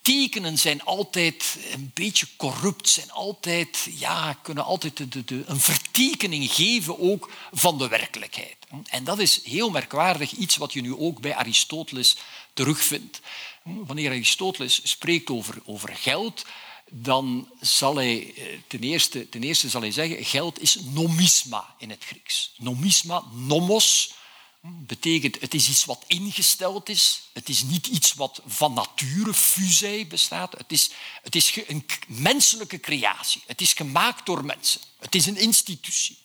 [0.02, 7.32] tekenen zijn altijd een beetje corrupt, zijn altijd, ja, kunnen altijd een vertekening geven ook
[7.52, 8.56] van de werkelijkheid.
[8.86, 12.18] En dat is heel merkwaardig, iets wat je nu ook bij Aristoteles
[12.54, 13.20] terugvindt.
[13.64, 16.46] Wanneer Aristoteles spreekt over, over geld,
[16.90, 21.90] dan zal hij eh, ten eerste, ten eerste zal hij zeggen, geld is nomisma in
[21.90, 22.54] het Grieks.
[22.58, 24.14] Nomisma, nomos,
[24.62, 27.22] betekent het is iets wat ingesteld is.
[27.34, 30.58] Het is niet iets wat van nature, fusei, bestaat.
[30.58, 30.90] Het is,
[31.22, 33.44] het is een menselijke creatie.
[33.46, 34.82] Het is gemaakt door mensen.
[35.00, 36.18] Het is een institutie.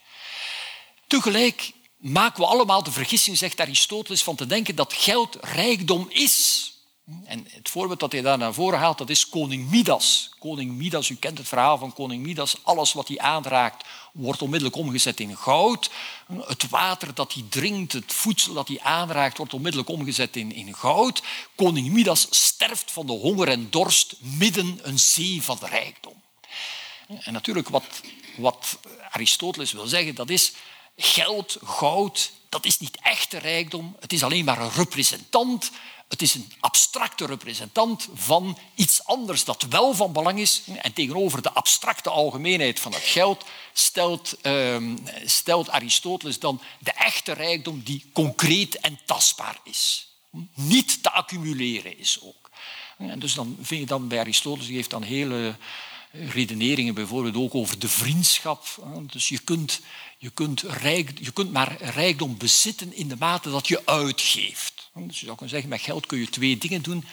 [1.07, 6.63] Tegelijk maken we allemaal de vergissing, zegt Aristoteles, van te denken dat geld rijkdom is.
[7.25, 10.31] En het voorbeeld dat hij daar naar voren haalt, dat is koning Midas.
[10.39, 12.57] Koning Midas, u kent het verhaal van koning Midas.
[12.63, 15.91] Alles wat hij aanraakt, wordt onmiddellijk omgezet in goud.
[16.41, 20.75] Het water dat hij drinkt, het voedsel dat hij aanraakt, wordt onmiddellijk omgezet in, in
[20.75, 21.23] goud.
[21.55, 26.23] Koning Midas sterft van de honger en dorst midden een zee van rijkdom.
[27.21, 27.85] En natuurlijk, wat,
[28.37, 28.79] wat
[29.11, 30.53] Aristoteles wil zeggen, dat is
[31.01, 33.97] geld, goud, dat is niet echte rijkdom.
[34.01, 35.71] Het is alleen maar een representant
[36.09, 40.63] het is een abstracte representant van iets anders dat wel van belang is.
[40.83, 47.33] En tegenover de abstracte algemeenheid van het geld stelt, ehm, stelt Aristoteles dan de echte
[47.33, 50.09] rijkdom die concreet en tastbaar is.
[50.55, 52.51] Niet te accumuleren is ook.
[52.99, 55.57] En dus dan vind je dan bij Aristoteles, die heeft dan hele
[56.11, 58.67] redeneringen bijvoorbeeld ook over de vriendschap.
[59.13, 59.81] Dus je kunt,
[60.19, 64.91] je kunt, rijk, je kunt maar rijkdom bezitten in de mate dat je uitgeeft.
[64.95, 67.05] Dus je zou kunnen zeggen, met geld kun je twee dingen doen.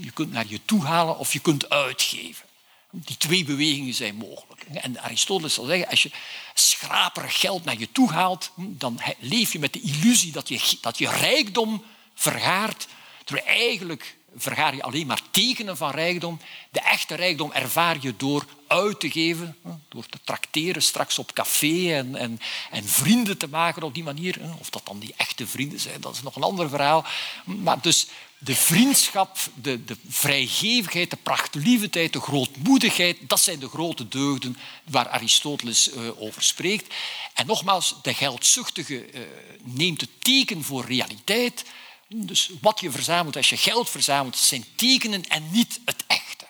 [0.00, 2.44] Je kunt naar je toe halen of je kunt uitgeven.
[2.90, 4.62] Die twee bewegingen zijn mogelijk.
[4.62, 6.10] En Aristoteles zal zeggen, als je
[6.54, 10.98] schraperig geld naar je toe haalt, dan leef je met de illusie dat je, dat
[10.98, 12.86] je rijkdom vergaart,
[13.24, 16.40] terwijl eigenlijk vergaar je alleen maar tekenen van rijkdom.
[16.70, 19.56] De echte rijkdom ervaar je door uit te geven,
[19.88, 24.40] door te trakteren straks op café en, en, en vrienden te maken op die manier.
[24.58, 27.04] Of dat dan die echte vrienden zijn, dat is nog een ander verhaal.
[27.44, 28.06] Maar dus
[28.38, 35.08] de vriendschap, de, de vrijgevigheid, de prachtlievendheid, de grootmoedigheid, dat zijn de grote deugden waar
[35.08, 36.94] Aristoteles uh, over spreekt.
[37.34, 39.20] En nogmaals, de geldzuchtige uh,
[39.62, 41.64] neemt het teken voor realiteit
[42.08, 46.46] dus wat je verzamelt als je geld verzamelt, zijn tekenen en niet het echte.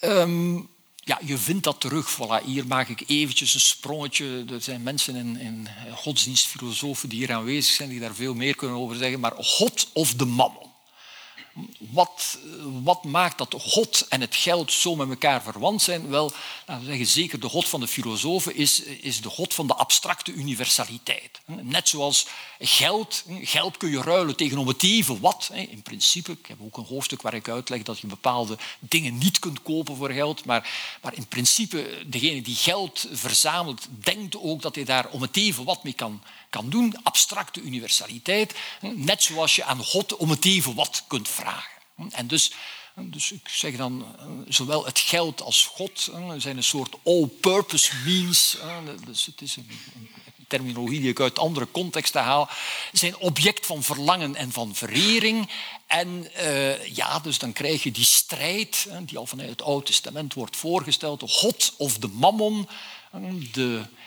[0.00, 0.70] Um,
[1.08, 2.12] ja, je vindt dat terug.
[2.14, 4.44] Voilà, hier maak ik eventjes een sprongetje.
[4.50, 8.76] Er zijn mensen in, in godsdienstfilosofen die hier aanwezig zijn, die daar veel meer kunnen
[8.76, 9.20] over zeggen.
[9.20, 10.67] Maar God of de mammon.
[11.78, 12.38] Wat,
[12.82, 16.08] wat, maakt dat God en het geld zo met elkaar verwant zijn?
[16.08, 16.32] Wel,
[16.66, 20.32] we zeggen, zeker de God van de filosofen is, is de God van de abstracte
[20.32, 21.40] universaliteit.
[21.46, 22.26] Net zoals
[22.58, 25.50] geld, geld kun je ruilen tegen om het even wat.
[25.52, 29.38] In principe, ik heb ook een hoofdstuk waar ik uitleg dat je bepaalde dingen niet
[29.38, 30.70] kunt kopen voor geld, maar,
[31.02, 35.64] maar in principe, degene die geld verzamelt, denkt ook dat hij daar om het even
[35.64, 37.02] wat mee kan, kan doen.
[37.02, 41.47] Abstracte universaliteit, net zoals je aan God om het even wat kunt vragen.
[42.10, 42.52] En dus
[43.00, 44.06] dus ik zeg dan,
[44.48, 48.56] zowel het geld als God zijn een soort all-purpose means.
[49.06, 49.70] Dus het is een,
[50.48, 52.48] terminologie die ik uit andere contexten haal,
[52.92, 55.50] zijn object van verlangen en van verering.
[55.86, 56.30] En
[56.94, 61.20] ja, dus dan krijg je die strijd, die al vanuit het Oude Testament wordt voorgesteld,
[61.20, 62.68] de God of de mammon.
[63.52, 63.97] De, eh,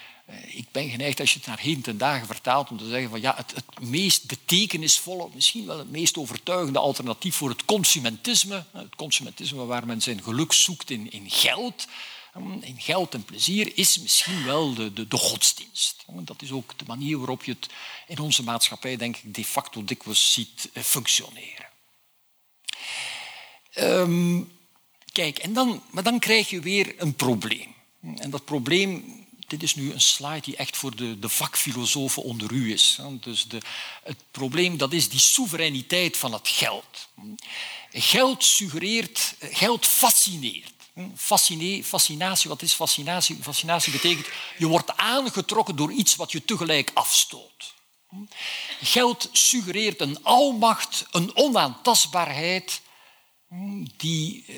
[0.48, 3.22] ik ben geneigd, als je het naar heden ten dagen vertaalt, om te zeggen van
[3.22, 9.66] ja, het, meest betekenisvolle, misschien wel het meest overtuigende alternatief voor het consumentisme, het consumentisme
[9.66, 11.88] waar men zijn geluk zoekt in, in geld,
[12.62, 16.06] in geld en plezier is misschien wel de, de, godsdienst.
[16.08, 17.70] Dat is ook de manier waarop je het
[18.08, 21.70] in onze maatschappij, denk ik, de facto dikwijls ziet eh, functioneren.
[23.76, 24.52] Um,
[25.12, 27.74] kijk, en dan, maar dan krijg je weer een probleem.
[28.02, 29.21] En dat probleem,
[29.52, 33.00] dit is nu een slide die echt voor de, de vakfilosofen onder u is.
[33.12, 33.58] Dus de,
[34.04, 37.10] het probleem, dat is die soevereiniteit van het geld.
[37.92, 40.74] Geld suggereert, geld fascineert.
[41.16, 43.38] Fascine, fascinatie, wat is fascinatie?
[43.42, 47.74] Fascinatie betekent je wordt aangetrokken door iets wat je tegelijk afstoot.
[48.82, 52.82] Geld suggereert een almacht, een onaantastbaarheid
[53.98, 54.56] die eh,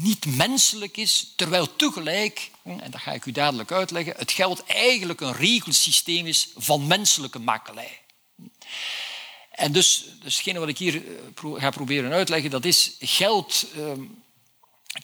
[0.00, 5.20] niet menselijk is, terwijl tegelijk, en dat ga ik u dadelijk uitleggen, het geld eigenlijk
[5.20, 8.00] een regelsysteem is van menselijke makelij.
[9.50, 14.02] En dus, dus wat ik hier eh, ga proberen uitleggen, dat is geld ehm,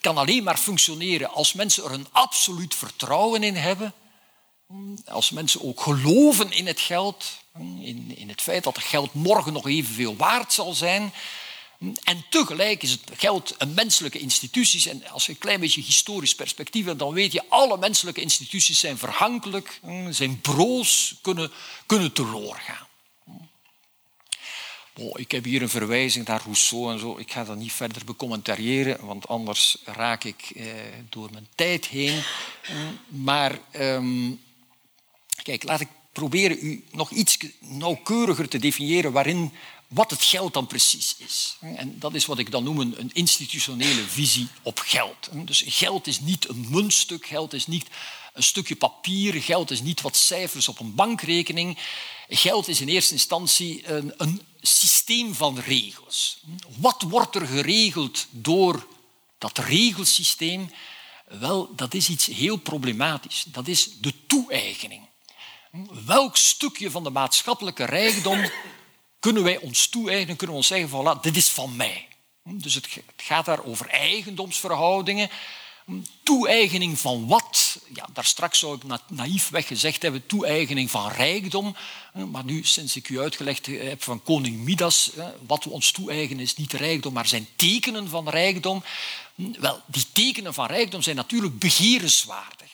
[0.00, 3.94] kan alleen maar functioneren als mensen er een absoluut vertrouwen in hebben.
[5.06, 7.24] Als mensen ook geloven in het geld,
[7.80, 11.12] in, in het feit dat het geld morgen nog evenveel waard zal zijn.
[12.02, 14.90] En tegelijk is het geld een menselijke institutie.
[14.90, 18.80] En als je een klein beetje historisch perspectief hebt, dan weet je, alle menselijke instituties
[18.80, 21.50] zijn verhankelijk, zijn broos, kunnen,
[21.86, 22.88] kunnen teloor gaan.
[24.96, 27.18] Oh, ik heb hier een verwijzing naar Rousseau en zo.
[27.18, 30.64] Ik ga dat niet verder becommentariëren, want anders raak ik eh,
[31.08, 32.22] door mijn tijd heen.
[33.08, 34.30] Maar ehm,
[35.42, 39.52] kijk, laat ik proberen u nog iets nauwkeuriger te definiëren waarin
[39.90, 41.56] wat het geld dan precies is.
[41.60, 45.28] En dat is wat ik dan noem een institutionele visie op geld.
[45.32, 47.86] Dus geld is niet een muntstuk, geld is niet
[48.32, 51.78] een stukje papier, geld is niet wat cijfers op een bankrekening.
[52.28, 56.40] Geld is in eerste instantie een, een systeem van regels.
[56.76, 58.86] Wat wordt er geregeld door
[59.38, 60.70] dat regelsysteem?
[61.26, 63.44] Wel, dat is iets heel problematisch.
[63.46, 65.08] Dat is de toe-eigening.
[66.04, 68.50] Welk stukje van de maatschappelijke rijkdom
[69.20, 72.08] kunnen wij ons toe-eigenen, kunnen we ons zeggen van, dit is van mij.
[72.44, 75.30] Dus het gaat daar over eigendomsverhoudingen.
[76.22, 77.78] Toe-eigening van wat?
[77.94, 81.76] Ja, daar straks zou ik naïefweg gezegd hebben, toe-eigening van rijkdom.
[82.30, 85.10] Maar nu, sinds ik u uitgelegd heb van koning Midas,
[85.46, 88.84] wat we ons toe-eigenen is niet rijkdom, maar zijn tekenen van rijkdom.
[89.34, 92.70] Wel, die tekenen van rijkdom zijn natuurlijk begerenswaardig.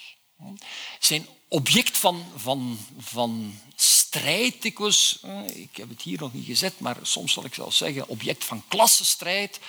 [0.98, 5.18] Zijn object van, van, van strijd dikwijls.
[5.54, 8.64] Ik heb het hier nog niet gezet, maar soms zal ik zelfs zeggen object van
[8.68, 9.60] klassenstrijd.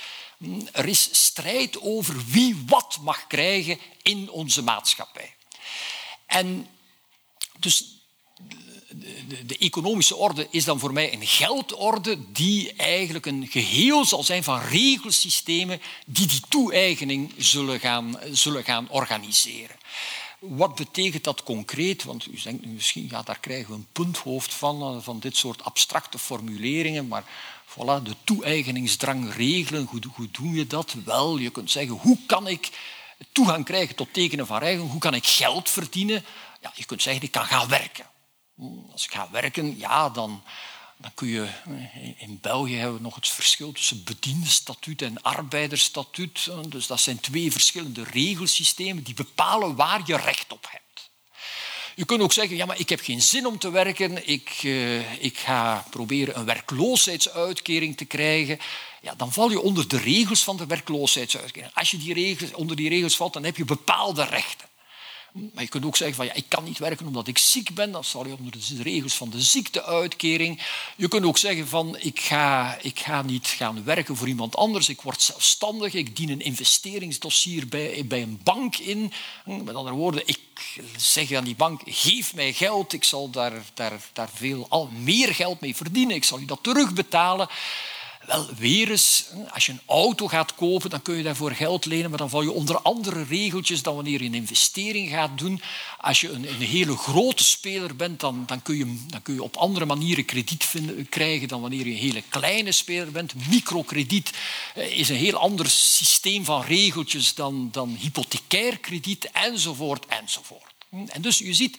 [0.72, 5.36] Er is strijd over wie wat mag krijgen in onze maatschappij.
[6.26, 6.68] En
[7.60, 7.98] dus
[8.90, 14.24] de, de, economische orde is dan voor mij een geldorde die eigenlijk een geheel zal
[14.24, 19.76] zijn van regelsystemen die die toe-eigening zullen gaan, zullen gaan organiseren.
[20.40, 22.04] Wat betekent dat concreet?
[22.04, 25.38] Want u denkt nu misschien, ja, daar krijgen we een punthoofd van, eh, van dit
[25.38, 27.24] soort abstracte formuleringen, maar
[27.66, 30.96] voilà, de toe-eigeningsdrang regelen, hoe, hoe doe je dat?
[31.06, 32.70] Wel, je kunt zeggen, hoe kan ik
[33.32, 34.90] toegang krijgen tot tekenen van rijkdom?
[34.90, 36.26] Hoe kan ik geld verdienen?
[36.62, 38.06] Ja, je kunt zeggen, ik kan gaan werken.
[38.92, 40.44] Als ik ga werken, ja, dan,
[40.98, 41.48] dan kun je,
[42.18, 46.50] in België hebben we nog het verschil tussen bediendenstatuut en arbeidersstatuut.
[46.68, 51.10] Dus dat zijn twee verschillende regelsystemen die bepalen waar je recht op hebt.
[51.96, 55.24] Je kunt ook zeggen, ja, maar ik heb geen zin om te werken, ik, uh,
[55.24, 58.60] ik ga proberen een werkloosheidsuitkering te krijgen.
[59.02, 61.74] Ja, dan val je onder de regels van de werkloosheidsuitkering.
[61.74, 64.68] Als je die regels, onder die regels valt, dan heb je bepaalde rechten.
[65.54, 67.92] Maar je kunt ook zeggen van ja, ik kan niet werken omdat ik ziek ben.
[67.92, 70.62] Dan val je onder de regels van de ziekteuitkering.
[70.96, 74.90] Je kunt ook zeggen van ik ga, ik ga niet gaan werken voor iemand anders.
[74.90, 75.94] Ik word zelfstandig.
[75.94, 79.12] Ik dien een investeringsdossier bij, bij een bank in.
[79.46, 80.40] Met andere woorden, ik
[80.98, 82.94] zeg aan die bank, geef mij geld.
[82.94, 86.16] Ik zal daar, daar, daar veel al meer geld mee verdienen.
[86.16, 87.50] Ik zal je dat terugbetalen.
[88.28, 92.10] Wel, weer eens, als je een auto gaat kopen, dan kun je daarvoor geld lenen,
[92.10, 95.62] maar dan val je onder andere regeltjes dan wanneer je een investering gaat doen.
[95.98, 99.44] Als je een, een hele grote speler bent, dan, dan, kun je, dan kun je
[99.44, 103.48] op andere manieren krediet vinden, krijgen dan wanneer je een hele kleine speler bent.
[103.50, 104.32] Microkrediet
[104.76, 110.74] eh, is een heel ander systeem van regeltjes dan, dan hypothecair krediet, enzovoort, enzovoort.
[110.90, 111.78] En dus je ziet,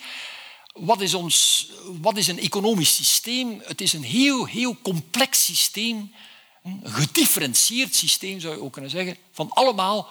[0.73, 3.63] wat is, ons, wat is een economisch systeem?
[3.65, 6.13] Het is een heel, heel complex systeem
[6.83, 10.09] een gedifferentieerd systeem, zou je ook kunnen zeggen, van allemaal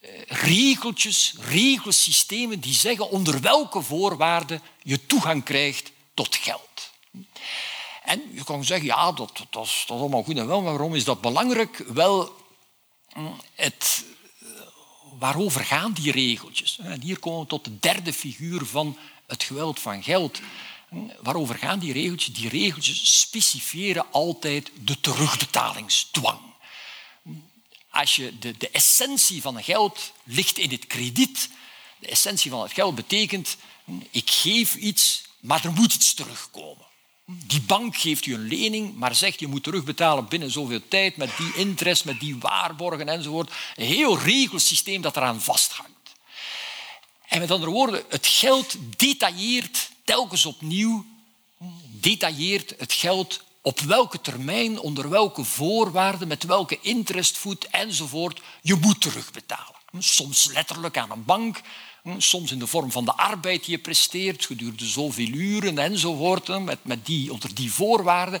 [0.00, 6.90] eh, regeltjes, regelsystemen die zeggen onder welke voorwaarden je toegang krijgt tot geld.
[8.02, 10.72] En je kan zeggen, ja, dat, dat, is, dat is allemaal goed en wel, maar
[10.72, 11.84] waarom is dat belangrijk?
[11.86, 12.36] Wel,
[13.14, 14.04] mm, het,
[14.40, 14.48] eh,
[15.18, 16.78] waarover gaan die regeltjes?
[16.78, 20.40] En hier komen we tot de derde figuur van het geweld van geld.
[21.20, 22.34] Waarover gaan die regeltjes?
[22.34, 26.40] Die regeltjes specifieren altijd de terugbetalingsdwang.
[27.90, 31.50] Als je de, de essentie van geld ligt in het krediet.
[31.98, 33.56] De essentie van het geld betekent,
[34.10, 36.86] ik geef iets, maar er moet iets terugkomen.
[37.26, 41.36] Die bank geeft je een lening, maar zegt je moet terugbetalen binnen zoveel tijd, met
[41.36, 43.52] die interest, met die waarborgen enzovoort.
[43.76, 45.90] Een heel regelsysteem dat eraan vasthangt.
[47.28, 51.04] En met andere woorden, het geld detailleert telkens opnieuw
[52.00, 59.00] detailleert het geld op welke termijn, onder welke voorwaarden, met welke interestvoet enzovoort je moet
[59.00, 59.80] terugbetalen.
[59.98, 61.60] Soms letterlijk aan een bank,
[62.18, 66.84] soms in de vorm van de arbeid die je presteert, gedurende zoveel uren enzovoort, met,
[66.84, 68.40] met die, onder die voorwaarden.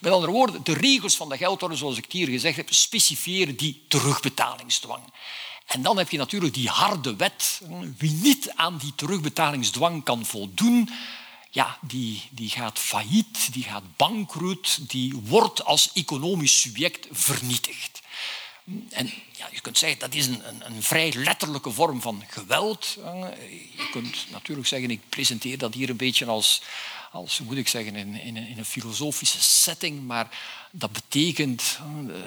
[0.00, 3.84] Met andere woorden, de regels van de geldorde, zoals ik hier gezegd heb, specifieren die
[3.88, 5.02] terugbetalingsdwang.
[5.66, 7.60] En dan heb je natuurlijk die harde wet.
[7.98, 10.90] Wie niet aan die terugbetalingsdwang kan voldoen,
[11.50, 18.02] ja, die, die gaat failliet, die gaat bankroet, die wordt als economisch subject vernietigd.
[18.90, 22.98] En ja, je kunt zeggen dat is een, een, een, vrij letterlijke vorm van geweld.
[23.76, 26.62] Je kunt natuurlijk zeggen, ik presenteer dat hier een beetje als,
[27.12, 30.38] als moet ik zeggen, in, in, in een filosofische setting, maar
[30.70, 31.78] dat betekent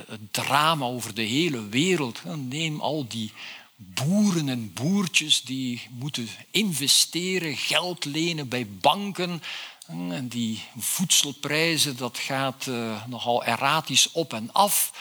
[0.07, 2.21] het drama over de hele wereld.
[2.35, 3.31] Neem al die
[3.75, 9.43] boeren en boertjes die moeten investeren, geld lenen bij banken.
[9.87, 12.69] En die voedselprijzen, dat gaat
[13.07, 14.91] nogal erratisch op en af.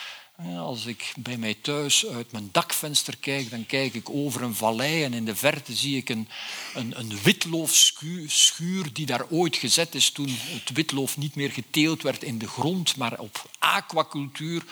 [0.43, 5.05] Als ik bij mij thuis uit mijn dakvenster kijk, dan kijk ik over een vallei
[5.05, 6.29] en in de verte zie ik een,
[6.75, 12.23] een, een witloofschuur die daar ooit gezet is toen het witloof niet meer geteeld werd
[12.23, 14.65] in de grond, maar op aquacultuur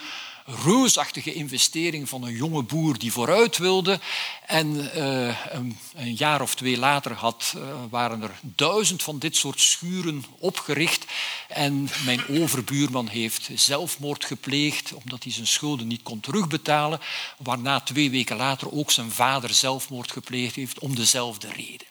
[0.45, 4.01] reusachtige investering van een jonge boer die vooruit wilde.
[4.47, 9.36] En uh, een, een, jaar of twee later had, uh, waren er duizend van dit
[9.36, 11.05] soort schuren opgericht.
[11.49, 17.01] En mijn overbuurman heeft zelfmoord gepleegd omdat hij zijn schulden niet kon terugbetalen.
[17.36, 21.86] Waarna twee weken later ook zijn vader zelfmoord gepleegd heeft om dezelfde reden.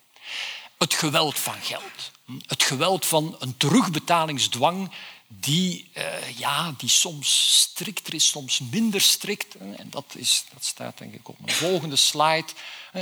[0.78, 2.12] Het geweld van geld.
[2.48, 4.92] Het geweld van een terugbetalingsdwang
[5.40, 9.56] die, uh, ja, die soms strikter is, soms minder strikt.
[9.56, 12.48] En dat, is, dat staat denk ik op mijn volgende slide.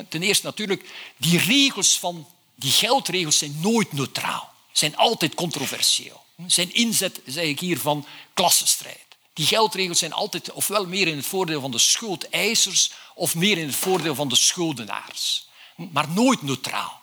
[0.09, 4.53] Ten eerste natuurlijk, die regels van die geldregels zijn nooit neutraal.
[4.71, 6.23] Zijn altijd controversieel.
[6.47, 9.05] Zijn inzet, zeg ik hier, van klassenstrijd.
[9.33, 13.65] Die geldregels zijn altijd ofwel meer in het voordeel van de schuldeisers of meer in
[13.67, 15.47] het voordeel van de schuldenaars.
[15.75, 17.01] Maar nooit neutraal.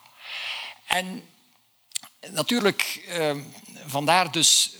[0.86, 1.28] En
[2.30, 3.36] natuurlijk, eh,
[3.86, 4.70] vandaar dus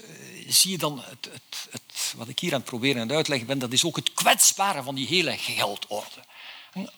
[0.49, 3.59] zie je dan het, het, het, wat ik hier aan het proberen en uitleggen ben,
[3.59, 6.25] dat is ook het kwetsbare van die hele geldorde.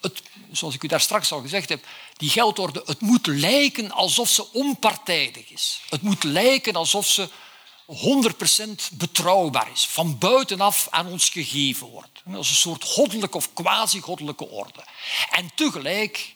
[0.01, 0.23] Het,
[0.53, 1.87] zoals ik u daar straks al gezegd heb,
[2.17, 5.81] die geldorde, het moet lijken alsof ze onpartijdig is.
[5.89, 7.29] Het moet lijken alsof ze
[8.93, 12.23] 100% betrouwbaar is, van buitenaf aan ons gegeven wordt.
[12.35, 14.85] Als een soort goddelijke of quasi-goddelijke orde.
[15.31, 16.35] En tegelijk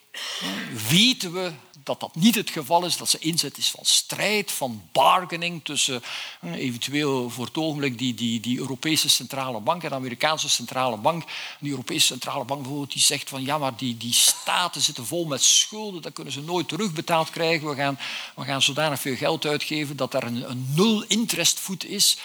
[0.88, 1.52] weten we
[1.84, 6.02] dat dat niet het geval is, dat ze inzet is van strijd, van bargaining tussen
[6.40, 10.96] eh, eventueel voor het ogenblik die, die, die Europese Centrale Bank en de Amerikaanse Centrale
[10.96, 11.24] Bank.
[11.60, 15.24] Die Europese Centrale Bank bijvoorbeeld die zegt van ja, maar die, die staten zitten vol
[15.24, 17.68] met schulden, dat kunnen ze nooit terugbetaald krijgen.
[17.68, 17.98] We gaan,
[18.34, 22.18] we gaan zodanig veel geld uitgeven dat er een, een nul interestvoet is.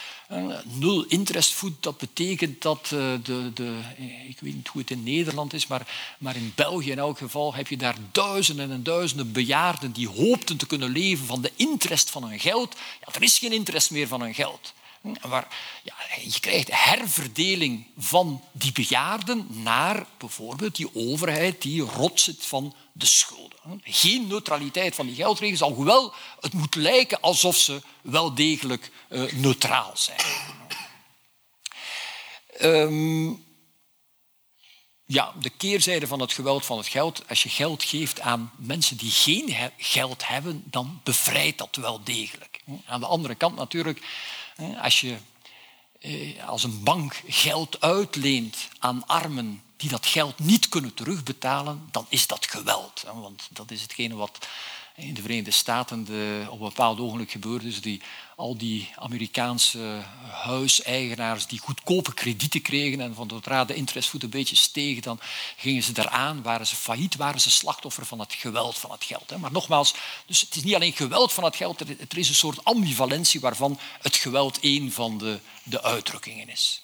[0.63, 2.89] Nul interestvoet, dat betekent dat eh,
[3.23, 3.79] de, de,
[4.27, 7.53] ik weet niet hoe het in Nederland is, maar, maar in België in elk geval
[7.53, 12.09] heb je daar duizenden en duizenden bejaarden die hoopten te kunnen leven van de interest
[12.09, 12.75] van hun geld.
[13.05, 14.73] Ja, er is geen interest meer van hun geld.
[15.21, 15.47] Waar,
[15.83, 22.75] ja, je krijgt herverdeling van die bejaarden naar bijvoorbeeld die overheid die rot zit van
[22.91, 23.81] de schulden.
[23.83, 29.91] Geen neutraliteit van die geldregels, alhoewel het moet lijken alsof ze wel degelijk uh, neutraal
[29.95, 30.21] zijn.
[32.61, 33.45] Um,
[35.05, 37.23] ja, de keerzijde van het geweld van het geld.
[37.29, 42.61] Als je geld geeft aan mensen die geen geld hebben, dan bevrijdt dat wel degelijk.
[42.85, 44.01] Aan de andere kant natuurlijk,
[44.81, 45.17] als je
[45.99, 52.05] eh, als een bank geld uitleent aan armen die dat geld niet kunnen terugbetalen, dan
[52.09, 53.05] is dat geweld.
[53.13, 54.47] Want dat is hetgene wat
[54.99, 57.65] in de Verenigde Staten de, op een bepaald ogenblik gebeurde.
[57.65, 58.01] Dus die,
[58.35, 64.55] al die Amerikaanse huiseigenaars die goedkope kredieten kregen en van zodra de interestvoet een beetje
[64.55, 65.19] steeg, dan
[65.57, 69.37] gingen ze eraan, waren ze failliet, waren ze slachtoffer van het geweld van het geld.
[69.37, 69.93] Maar nogmaals,
[70.25, 73.79] dus het is niet alleen geweld van het geld, er is een soort ambivalentie waarvan
[74.01, 76.81] het geweld één van de, de uitdrukkingen is.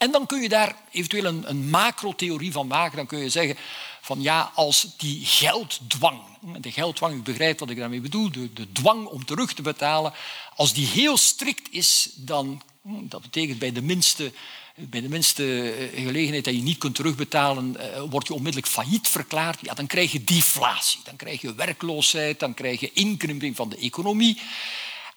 [0.00, 2.96] En dan kun je daar eventueel een, een macro-theorie van maken.
[2.96, 3.56] Dan kun je zeggen
[4.00, 6.20] van ja, als die gelddwang,
[6.60, 10.12] de gelddwang, u begrijpt wat ik daarmee bedoel, de, dwang om terug te betalen,
[10.54, 14.32] als die heel strikt is, dan, dat betekent bij de minste
[14.74, 19.08] bij de minste eh, gelegenheid dat je niet kunt terugbetalen, eh, word je onmiddellijk failliet
[19.08, 19.58] verklaard.
[19.62, 23.76] Ja, dan krijg je deflatie, dan krijg je werkloosheid, dan krijg je inkrimping van de
[23.76, 24.40] economie.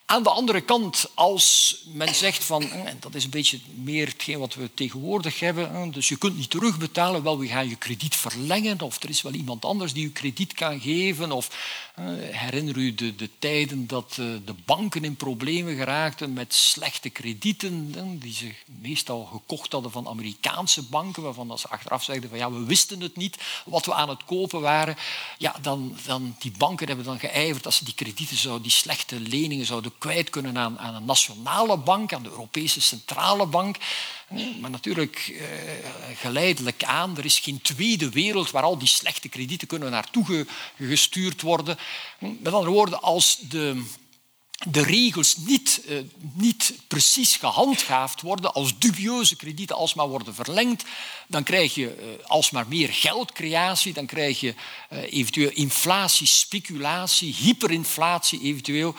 [0.06, 4.40] Aan de andere kant, als men zegt van, en dat is een beetje meer hetgeen
[4.40, 8.82] wat we tegenwoordig hebben, dus je kunt niet terugbetalen, wel we gaan je krediet verlengen,
[8.82, 11.50] of er is wel iemand anders die je krediet kan geven, of
[12.32, 17.92] herinner u de, de tijden dat eh, de banken in problemen geraakten met slechte kredieten,
[18.20, 22.66] die ze meestal gekocht hadden van Amerikaanse banken, waarvan ze achteraf zeiden van ja, we
[22.66, 24.96] wisten het niet wat we aan het kopen waren.
[25.38, 29.20] Ja, dan, dan die banken hebben dan geijverd dat ze die kredieten zouden, die slechte
[29.20, 33.78] leningen zouden kwijt kunnen aan, aan een nationale bank, aan de Europese Centrale Bank.
[34.60, 39.68] Maar natuurlijk eh, geleidelijk aan, er is geen tweede wereld waar al die slechte kredieten
[39.68, 40.46] kunnen naartoe
[40.78, 41.78] gestuurd worden.
[42.20, 43.84] Met andere woorden, als de,
[44.68, 45.98] de regels niet, eh,
[46.34, 50.84] niet precies gehandhaafd worden, als dubieuze kredieten alsmaar worden verlengd,
[51.28, 54.54] dan krijg je uh, alsmaar meer geldcreatie, dan krijg je
[54.90, 58.96] eventueel inflatie, speculatie, hyperinflatie eventueel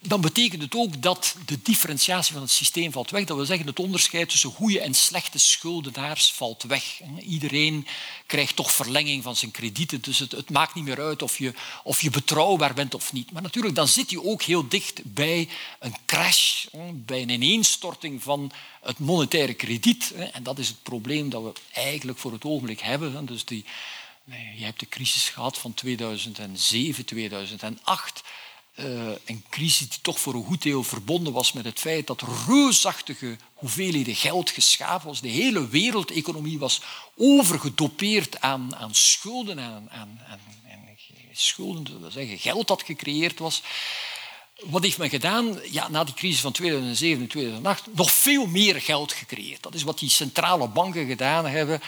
[0.00, 3.24] dan betekent het ook dat de differentiatie van het systeem valt weg.
[3.24, 7.00] Dat wil zeggen, het onderscheid tussen goede en slechte schuldenaars valt weg.
[7.20, 7.86] Iedereen
[8.26, 12.00] krijgt toch verlenging van zijn kredieten, dus het, maakt niet meer uit of je, of
[12.00, 13.32] je betrouwbaar bent of niet.
[13.32, 18.52] Maar natuurlijk, dan zit je ook heel dicht bij een crash, bij een ineenstorting van
[18.80, 20.12] het monetaire krediet.
[20.32, 23.26] En dat is het probleem dat we eigenlijk voor het ogenblik hebben.
[23.26, 23.64] Dus die,
[24.56, 28.22] je hebt de crisis gehad van 2007, 2008
[28.78, 32.24] uh, een crisis die toch voor een goed deel verbonden was met het feit dat
[32.46, 35.20] reusachtige hoeveelheden geld geschapen was.
[35.20, 36.80] De hele wereldeconomie was
[37.16, 40.20] overgedopeerd aan, aan schulden, aan, aan,
[41.32, 43.62] schulden, dat zeggen geld dat gecreëerd was.
[44.64, 45.58] Wat heeft men gedaan?
[45.70, 49.62] Ja, na die crisis van 2007 en 2008 nog veel meer geld gecreëerd.
[49.62, 51.80] Dat is wat die centrale banken gedaan hebben.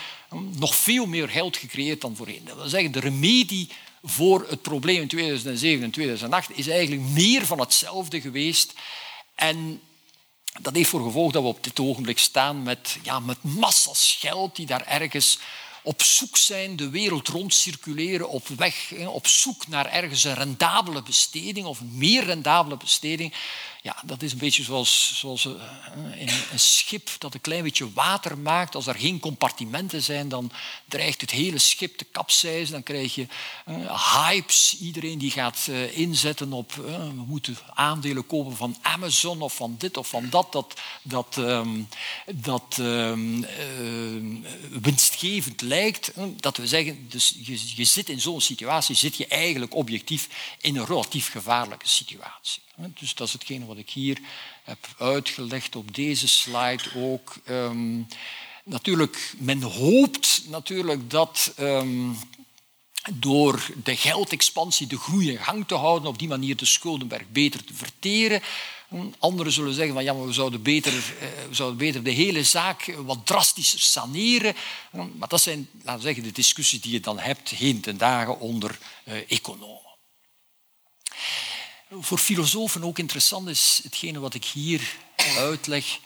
[0.57, 2.45] Nog veel meer geld gecreëerd dan voorheen.
[2.45, 3.69] Dat wil zeggen, de remedie
[4.03, 8.73] voor het probleem in 2007 en 2008 is eigenlijk meer van hetzelfde geweest.
[9.35, 9.81] En
[10.61, 14.57] dat heeft voor gevolg dat we op dit ogenblik staan met, ja, met massa's geld
[14.57, 15.39] die daar ergens
[15.83, 21.03] op zoek zijn, de wereld rond circuleren, op weg, op zoek naar ergens een rendabele
[21.03, 23.35] besteding of een meer rendabele besteding.
[23.83, 25.53] Ja, dat is een beetje zoals, zoals eh,
[26.19, 28.75] een, een schip dat een klein beetje water maakt.
[28.75, 30.53] Als er geen compartimenten zijn, dan
[30.89, 32.73] dreigt het hele schip te kapseizen.
[32.73, 33.27] Dan krijg je
[33.69, 34.77] uh, hypes.
[34.81, 40.09] Iedereen die gaat inzetten op we moeten aandelen kopen van Amazon of van dit of
[40.09, 40.53] van dat.
[40.53, 41.89] Dat, dat, um,
[42.35, 43.47] dat um,
[44.71, 46.13] winstgevend lijkt.
[46.37, 47.37] Dat we zeggen, dus
[47.75, 50.29] je zit in zo'n situatie, zit je eigenlijk objectief
[50.61, 52.63] in een relatief gevaarlijke situatie.
[52.89, 54.19] Dus dat is hetgene wat ik hier
[54.65, 57.37] heb uitgelegd op deze slide ook.
[57.49, 58.07] Um,
[58.65, 62.19] natuurlijk, men hoopt natuurlijk dat um,
[63.13, 67.65] door de geldexpansie de groei in gang te houden, op die manier de schuldenberg beter
[67.65, 68.43] te verteren.
[69.19, 72.45] Anderen zullen zeggen van ja, maar we zouden beter, eh, we zouden beter de hele
[72.45, 74.55] zaak wat drastischer saneren.
[74.91, 78.79] Maar dat zijn, laten zeggen, de discussies die je dan hebt heen ten dagen onder
[79.05, 79.89] uh, economen
[81.91, 84.97] voor filosofen ook interessant is hetgene wat ik hier
[85.37, 85.99] uitleg,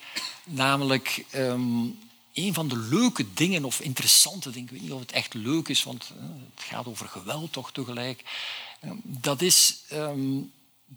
[0.44, 1.98] namelijk um,
[2.32, 5.68] een van de leuke dingen of interessante dingen, ik weet niet of het echt leuk
[5.68, 6.22] is, want uh,
[6.54, 8.22] het gaat over geweld toch tegelijk,
[8.84, 10.52] uh, dat is um,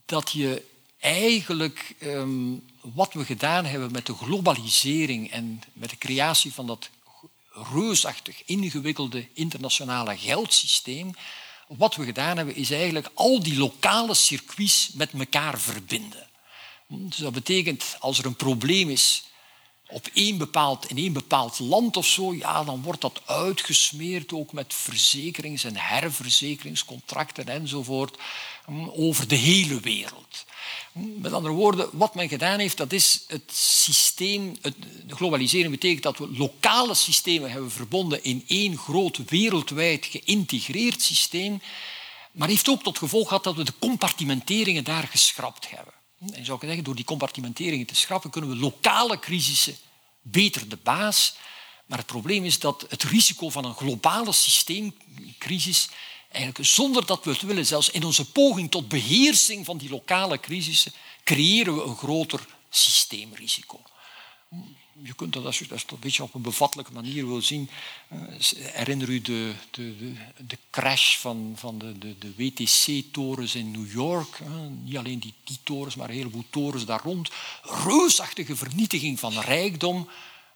[0.05, 0.65] dat je
[0.99, 6.89] eigenlijk um, wat we gedaan hebben met de globalisering en met de creatie van dat
[7.73, 11.15] reusachtig ingewikkelde internationale geldsysteem,
[11.67, 16.27] wat we gedaan hebben, is eigenlijk al die lokale circuits met elkaar verbinden.
[16.87, 19.23] Dus dat betekent, als er een probleem is
[19.87, 24.53] op één bepaald, in één bepaald land of zo, ja, dan wordt dat uitgesmeerd ook
[24.53, 28.17] met verzekerings- en herverzekeringscontracten enzovoort
[28.91, 30.45] over de hele wereld.
[30.97, 34.57] Met andere woorden, wat men gedaan heeft, dat is het systeem.
[34.61, 34.75] Het,
[35.05, 41.61] de globalisering betekent dat we lokale systemen hebben verbonden in één groot wereldwijd geïntegreerd systeem.
[42.31, 45.93] Maar heeft ook tot gevolg gehad dat we de compartimenteringen daar geschrapt hebben.
[46.33, 49.77] En zou ik zeggen, door die compartimenteringen te schrappen kunnen we lokale crisissen
[50.21, 51.35] beter de baas.
[51.85, 55.89] Maar het probleem is dat het risico van een globale systeemcrisis
[56.31, 60.39] eigenlijk zonder dat we het willen, zelfs in onze poging tot beheersing van die lokale
[60.39, 60.91] crisissen,
[61.23, 63.81] creëren we een groter systeemrisico.
[65.01, 67.69] Je kunt dat, als je dat een beetje op een bevattelijke manier wil zien,
[68.07, 68.17] eh,
[68.57, 74.39] herinner u de, de, de, crash van, van de, de, de WTC-torens in New York.
[74.83, 77.29] Niet alleen die, die torens, maar een heleboel torens daar rond.
[77.61, 80.09] Reusachtige vernietiging van rijkdom.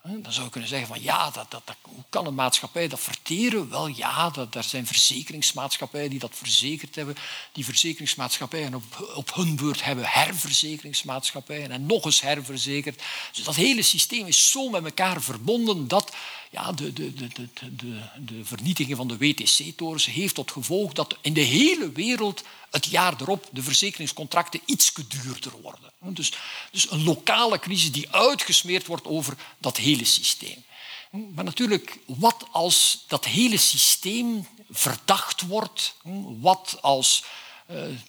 [0.03, 2.99] Dan zou je kunnen zeggen van ja, dat, dat, dat, hoe kan een maatschappij dat
[2.99, 3.69] verteren?
[3.69, 7.15] Wel ja, dat, er zijn verzekeringsmaatschappijen die dat verzekerd hebben.
[7.51, 13.01] Die verzekeringsmaatschappijen op, op hun beurt hebben herverzekeringsmaatschappijen en nog eens herverzekerd.
[13.33, 16.11] Dus dat hele systeem is zo met elkaar verbonden dat
[16.51, 21.33] ja, de, de, de, de, de, vernietiging van de WTC-torens heeft tot gevolg dat in
[21.33, 25.91] de hele wereld het jaar erop de verzekeringscontracten iets duurder worden.
[25.99, 26.33] Dus,
[26.71, 30.63] dus een lokale crisis die uitgesmeerd wordt over dat hele systeem.
[31.11, 35.95] Maar natuurlijk, wat als dat hele systeem verdacht wordt?
[36.39, 37.23] Wat als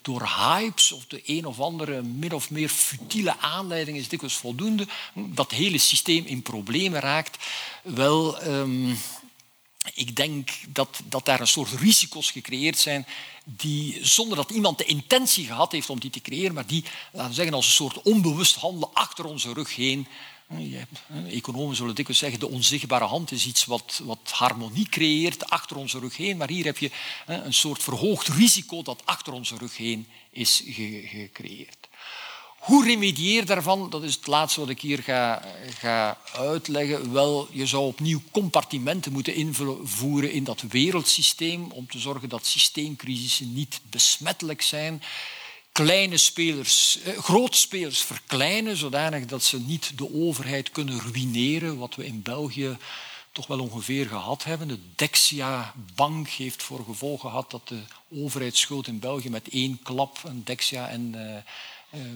[0.01, 4.87] door hypes of de een of andere min of meer futiele aanleiding is dikwijls voldoende,
[5.13, 7.37] dat hele systeem in problemen raakt?
[7.83, 8.97] Wel, um,
[9.93, 13.05] ik denk dat, dat daar een soort risico's gecreëerd zijn
[13.43, 17.29] die, zonder dat iemand de intentie gehad heeft om die te creëren, maar die, laten
[17.29, 20.07] we zeggen, als een soort onbewust handelen achter onze rug heen.
[21.29, 25.99] Economen zullen dikwijls zeggen, de onzichtbare hand is iets wat, wat harmonie creëert achter onze
[25.99, 26.37] rug heen.
[26.37, 26.91] Maar hier heb je
[27.25, 31.87] een soort verhoogd risico dat achter onze rug heen is gecreëerd.
[32.63, 33.89] Hoe remedieer daarvan?
[33.89, 35.41] Dat is het laatste wat ik hier ga,
[35.79, 37.13] ga uitleggen.
[37.13, 43.53] Wel, je zou opnieuw compartimenten moeten invoeren in dat wereldsysteem om te zorgen dat systeemcrisissen
[43.53, 45.03] niet besmettelijk zijn.
[45.73, 51.95] Kleine spelers, eh, grote spelers verkleinen, zodanig dat ze niet de overheid kunnen ruïneren, wat
[51.95, 52.77] we in België
[53.31, 54.67] toch wel ongeveer gehad hebben.
[54.67, 60.43] De Dexia-bank heeft voor gevolg gehad dat de overheidsschuld in België met één klap, een
[60.43, 61.35] Dexia en...
[61.35, 61.43] Eh,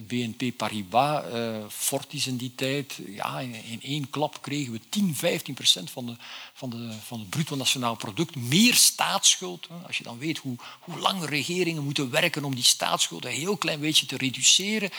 [0.06, 3.00] BNP Paribas, uh, Fortis in die tijd.
[3.06, 6.16] Ja, in, één klap kregen we 10, 15 procent van, de,
[6.54, 8.36] van, de, van het bruto nationaal product.
[8.36, 9.68] Meer staatsschuld.
[9.86, 13.56] Als je dan weet hoe, hoe lang regeringen moeten werken om die staatsschuld een heel
[13.56, 14.90] klein beetje te reduceren.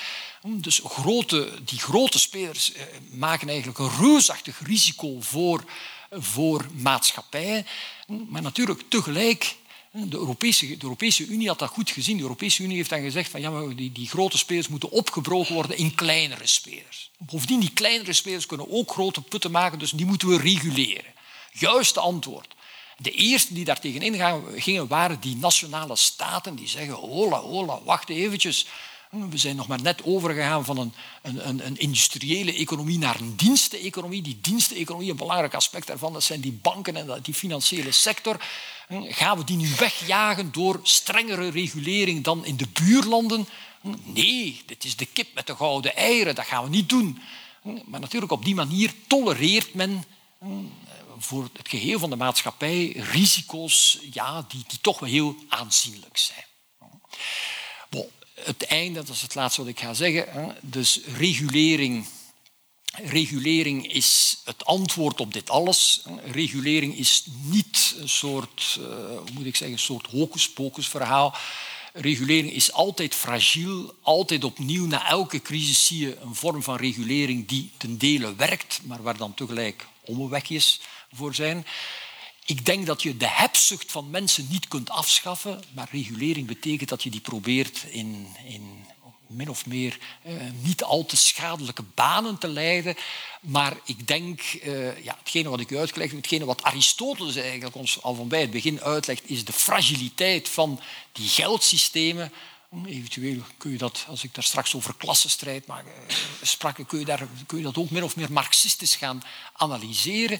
[0.41, 5.63] Hm, dus grote, die grote spelers eh, maken eigenlijk een reusachtig risico voor,
[6.11, 7.65] voor maatschappijen.
[8.07, 9.55] Hm, maar natuurlijk tegelijk
[9.91, 12.17] de Europese, de Europese Unie had dat goed gezien.
[12.17, 15.53] De Europese Unie heeft dan gezegd van ja, maar die, die grote spelers moeten opgebroken
[15.53, 17.11] worden in kleinere spelers.
[17.17, 21.13] Bovendien, die kleinere spelers kunnen ook grote putten maken, dus die moeten we reguleren.
[21.51, 22.55] Juiste antwoord.
[22.97, 28.09] De eerste die daar tegenin gingen waren die nationale staten die zeggen hola, hola, wacht
[28.09, 28.65] eventjes.
[29.09, 34.21] We zijn nog maar net overgegaan van een, een, een industriële economie naar een diensteneconomie.
[34.21, 38.45] Die diensteneconomie, een belangrijk aspect daarvan, dat zijn die banken en die financiële sector.
[38.89, 43.47] Gaan we die nu wegjagen door strengere regulering dan in de buurlanden?
[44.03, 47.21] Nee, dit is de kip met de gouden eieren, dat gaan we niet doen.
[47.85, 50.03] Maar natuurlijk op die manier tolereert men
[51.17, 56.45] voor het geheel van de maatschappij risico's ja, die, die toch wel heel aanzienlijk zijn.
[58.43, 60.55] Het einde, dat is het laatste wat ik ga zeggen.
[60.61, 62.05] Dus regulering
[63.03, 66.01] Regulering is het antwoord op dit alles.
[66.31, 71.35] Regulering is niet een soort, uh, hoe moet ik zeggen, een soort hocus-pocus verhaal.
[71.93, 74.85] Regulering is altijd fragiel, altijd opnieuw.
[74.85, 79.17] Na elke crisis zie je een vorm van regulering die ten dele werkt, maar waar
[79.17, 80.79] dan tegelijk omwegjes
[81.11, 81.65] voor zijn.
[82.49, 87.03] Ik denk dat je de hebzucht van mensen niet kunt afschaffen, maar regulering betekent dat
[87.03, 88.85] je die probeert in, in
[89.27, 92.95] min of meer eh, niet al te schadelijke banen te leiden.
[93.41, 98.01] Maar ik denk, uh, ja, hetgene wat ik u uitgelegd hetgene wat Aristoteles eigenlijk ons
[98.01, 100.79] al van bij het begin uitlegt, is de fragiliteit van
[101.11, 102.31] die geldsystemen
[102.85, 107.05] Eventueel kun je dat, als ik daar straks over klassenstrijd maar, eh, sprak, kun je,
[107.05, 110.39] daar, kun je dat ook min of meer marxistisch gaan analyseren.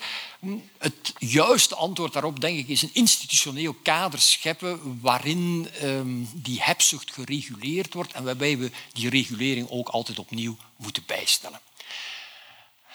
[0.78, 7.14] Het juiste antwoord daarop, denk ik, is een institutioneel kader scheppen waarin um, die hebzucht
[7.14, 11.60] gereguleerd wordt en waarbij we die regulering ook altijd opnieuw moeten bijstellen.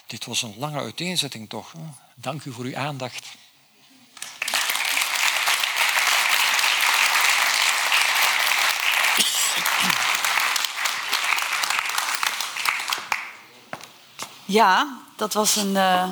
[0.07, 1.73] Dit was een lange uiteenzetting toch.
[2.15, 3.27] Dank u voor uw aandacht.
[14.45, 16.09] Ja, dat was een, uh,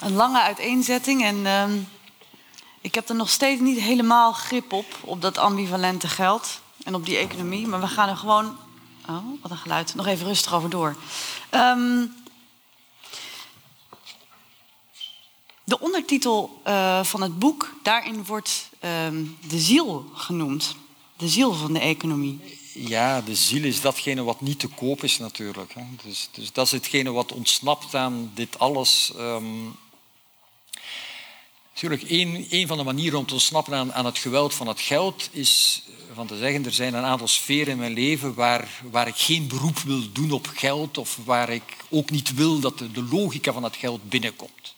[0.00, 1.24] een lange uiteenzetting.
[1.24, 1.64] En uh,
[2.80, 7.06] ik heb er nog steeds niet helemaal grip op, op dat ambivalente geld en op
[7.06, 7.66] die economie.
[7.66, 8.56] Maar we gaan er gewoon.
[9.08, 9.94] Oh, wat een geluid.
[9.94, 10.96] Nog even rustig over door.
[11.50, 12.14] Um,
[15.64, 18.70] de ondertitel uh, van het boek, daarin wordt
[19.06, 20.76] um, de ziel genoemd.
[21.16, 25.18] De ziel van de economie ja, de ziel is datgene wat niet te koop is
[25.18, 25.74] natuurlijk.
[26.04, 29.12] Dus, dus dat is hetgene wat ontsnapt aan dit alles.
[29.16, 29.76] Um,
[31.74, 32.10] Natuurlijk,
[32.50, 35.82] een, van de manieren om te ontsnappen aan, aan het geweld van het geld is
[35.86, 39.16] eh, van te zeggen, er zijn een aantal sferen in mijn leven waar, waar ik
[39.16, 43.52] geen beroep wil doen op geld of waar ik ook niet wil dat de, logica
[43.52, 44.74] van het geld binnenkomt.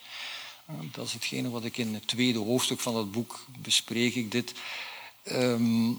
[0.93, 4.15] Dat is hetgene wat ik in het tweede hoofdstuk van dat boek bespreek.
[4.15, 4.53] Ik dit.
[5.23, 5.91] Ehm,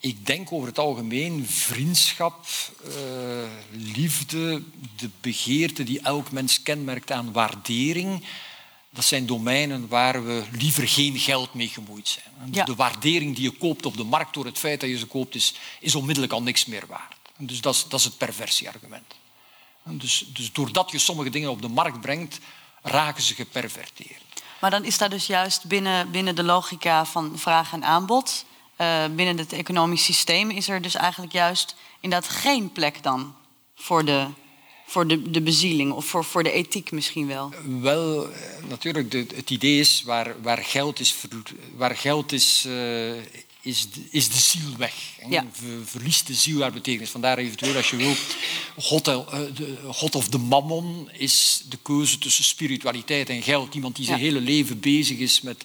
[0.00, 2.46] ik denk over het algemeen vriendschap,
[2.86, 2.92] uh,
[3.70, 4.62] liefde,
[4.96, 8.24] de begeerte die elk mens kenmerkt aan waardering.
[8.90, 12.48] Dat zijn domeinen waar we liever geen geld mee gemoeid zijn.
[12.52, 12.64] Ja.
[12.64, 15.34] De waardering die je koopt op de markt door het feit dat je ze koopt,
[15.34, 17.14] is, is onmiddellijk al niks meer waard.
[17.38, 19.14] Dus dat is, dat is het perversieargument.
[19.82, 22.38] Dus, dus doordat je sommige dingen op de markt brengt,
[22.82, 24.22] raken ze geperverteerd.
[24.60, 28.44] Maar dan is daar dus juist binnen, binnen de logica van vraag en aanbod,
[28.78, 33.34] uh, binnen het economisch systeem, is er dus eigenlijk juist inderdaad geen plek dan
[33.74, 34.26] voor de,
[34.86, 37.52] voor de, de bezieling of voor, voor de ethiek misschien wel?
[37.80, 41.14] Wel, eh, natuurlijk, de, het idee is waar, waar geld is,
[41.76, 43.12] waar geld is, uh,
[43.60, 44.94] is de, is de ziel weg.
[45.28, 45.44] Ja.
[45.84, 47.10] verliest de ziel haar betekenis.
[47.10, 48.14] Vandaar eventueel, als je wil,
[48.76, 49.18] God, uh,
[49.54, 53.74] de, God of de mammon is de keuze tussen spiritualiteit en geld.
[53.74, 55.64] Iemand die zijn hele leven bezig is met...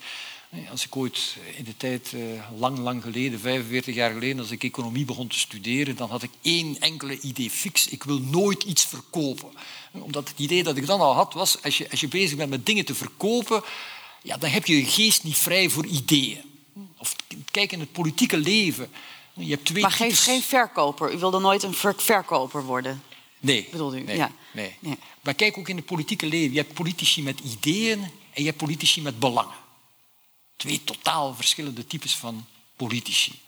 [0.70, 2.14] Als ik ooit in de tijd,
[2.58, 6.30] lang, lang geleden, 45 jaar geleden, als ik economie begon te studeren, dan had ik
[6.42, 7.88] één enkele idee fix.
[7.88, 9.50] Ik wil nooit iets verkopen.
[9.92, 12.50] Omdat het idee dat ik dan al had was, als je, als je bezig bent
[12.50, 13.64] met dingen te verkopen,
[14.22, 16.42] ja, dan heb je je geest niet vrij voor ideeën.
[16.98, 17.16] Of
[17.52, 18.90] kijk in het politieke leven.
[19.34, 21.14] Je hebt twee maar geef geen verkoper.
[21.14, 23.04] U wilde nooit een verkoper worden.
[23.40, 23.68] Nee.
[23.72, 24.04] Bedoelde u?
[24.04, 24.32] Nee, ja.
[24.52, 24.78] nee.
[25.22, 26.52] Maar kijk ook in het politieke leven.
[26.52, 29.56] Je hebt politici met ideeën en je hebt politici met belangen.
[30.62, 32.46] Twee totaal verschillende types van
[32.76, 33.40] politici.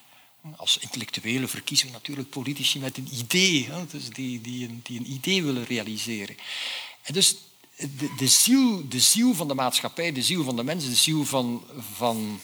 [0.55, 3.67] Als intellectuelen verkiezen we natuurlijk politici met een idee.
[3.69, 3.85] Hè?
[3.85, 6.37] Dus die, die, een, die een idee willen realiseren.
[7.01, 7.35] En dus
[7.77, 11.25] de, de, ziel, de ziel van de maatschappij, de ziel van de mensen, de ziel
[11.25, 11.63] van,
[11.95, 12.39] van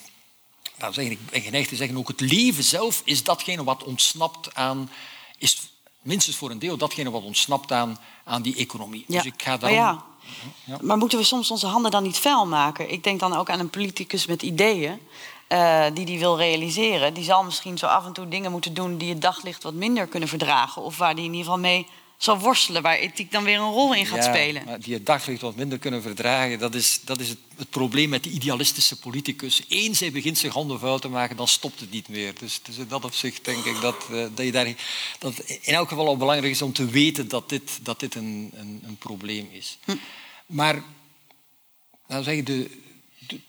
[0.77, 4.55] nou zeg, ik ben geneigd te zeggen, ook het leven zelf is datgene wat ontsnapt
[4.55, 4.91] aan,
[5.37, 5.69] is
[6.01, 9.05] minstens voor een deel datgene wat ontsnapt aan, aan die economie.
[9.07, 9.15] Ja.
[9.21, 9.79] Dus ik ga daarom...
[9.79, 10.05] ja.
[10.81, 12.91] Maar moeten we soms onze handen dan niet vuil maken?
[12.91, 14.99] Ik denk dan ook aan een politicus met ideeën.
[15.49, 17.13] Uh, die die wil realiseren.
[17.13, 20.07] Die zal misschien zo af en toe dingen moeten doen die het daglicht wat minder
[20.07, 20.81] kunnen verdragen.
[20.81, 21.87] Of waar die in ieder geval mee
[22.19, 24.65] zal worstelen, waar ethiek dan weer een rol in gaat ja, spelen.
[24.65, 28.09] Maar die het daglicht wat minder kunnen verdragen, dat is, dat is het, het, probleem
[28.09, 29.63] met die idealistische politicus.
[29.67, 32.33] Eens hij begint zich handen vuil te maken, dan stopt het niet meer.
[32.39, 34.73] Dus, dus in dat opzicht denk ik dat, uh, dat, je daar,
[35.19, 38.15] dat het in elk geval al belangrijk is om te weten dat dit, dat dit
[38.15, 39.77] een, een, een probleem is.
[39.85, 39.95] Hm.
[40.45, 40.83] Maar,
[42.07, 42.79] nou zeg de,
[43.27, 43.39] de,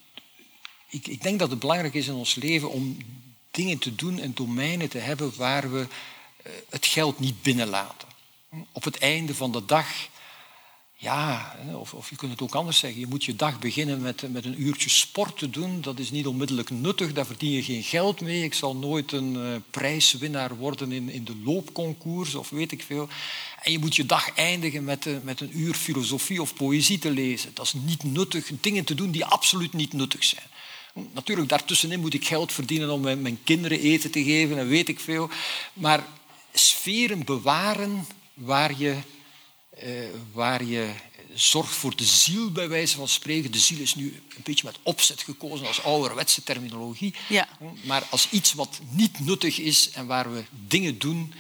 [0.89, 2.97] ik, ik denk dat het belangrijk is in ons leven om
[3.51, 5.79] dingen te doen en domeinen te hebben waar we
[6.47, 8.10] uh, het geld niet binnenlaten
[8.73, 9.87] op het einde van de dag,
[10.97, 14.33] ja, of, of je kunt het ook anders zeggen, je moet je dag beginnen met,
[14.33, 15.81] met een uurtje sport te doen.
[15.81, 18.45] Dat is niet onmiddellijk nuttig, daar verdien je geen geld mee.
[18.45, 23.09] Ik zal nooit een uh, prijswinnaar worden in, in de loopconcours of weet ik veel.
[23.63, 27.11] En je moet je dag eindigen met, uh, met een uur filosofie of poëzie te
[27.11, 27.55] lezen.
[27.55, 30.47] Dat is niet nuttig, dingen te doen die absoluut niet nuttig zijn.
[31.13, 34.89] Natuurlijk, daartussenin moet ik geld verdienen om mijn, mijn kinderen eten te geven en weet
[34.89, 35.31] ik veel.
[35.73, 36.07] Maar
[36.53, 38.07] sferen bewaren
[38.41, 38.97] waar je,
[39.85, 40.91] uh, waar je
[41.35, 43.53] zorgt voor de ziel, bij wijze van spreken.
[43.53, 47.15] De ziel is nu een beetje met opzet gekozen als ouderwetse terminologie.
[47.29, 47.49] Ja.
[47.85, 51.35] Maar als iets wat niet nuttig is en waar we dingen doen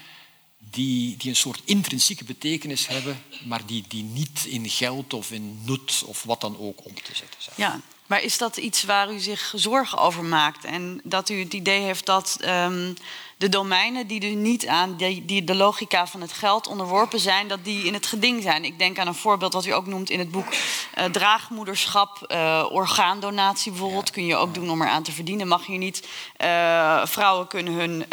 [0.59, 5.61] die, die een soort intrinsieke betekenis hebben, maar die, die niet in geld of in
[5.65, 7.57] nut of wat dan ook om te zetten zijn.
[7.59, 10.65] Ja, maar is dat iets waar u zich zorgen over maakt?
[10.65, 12.95] En dat u het idee heeft dat um,
[13.41, 17.49] de domeinen die dus niet aan die, die, de logica van het geld onderworpen zijn,
[17.49, 18.65] dat die in het geding zijn?
[18.65, 22.67] Ik denk aan een voorbeeld wat u ook noemt in het boek: uh, draagmoederschap, uh,
[22.71, 24.11] orgaandonatie bijvoorbeeld.
[24.11, 25.49] Kun je ook doen om eraan te verdienen.
[25.49, 26.09] Mag je niet.
[26.39, 28.05] Uh, vrouwen kunnen hun,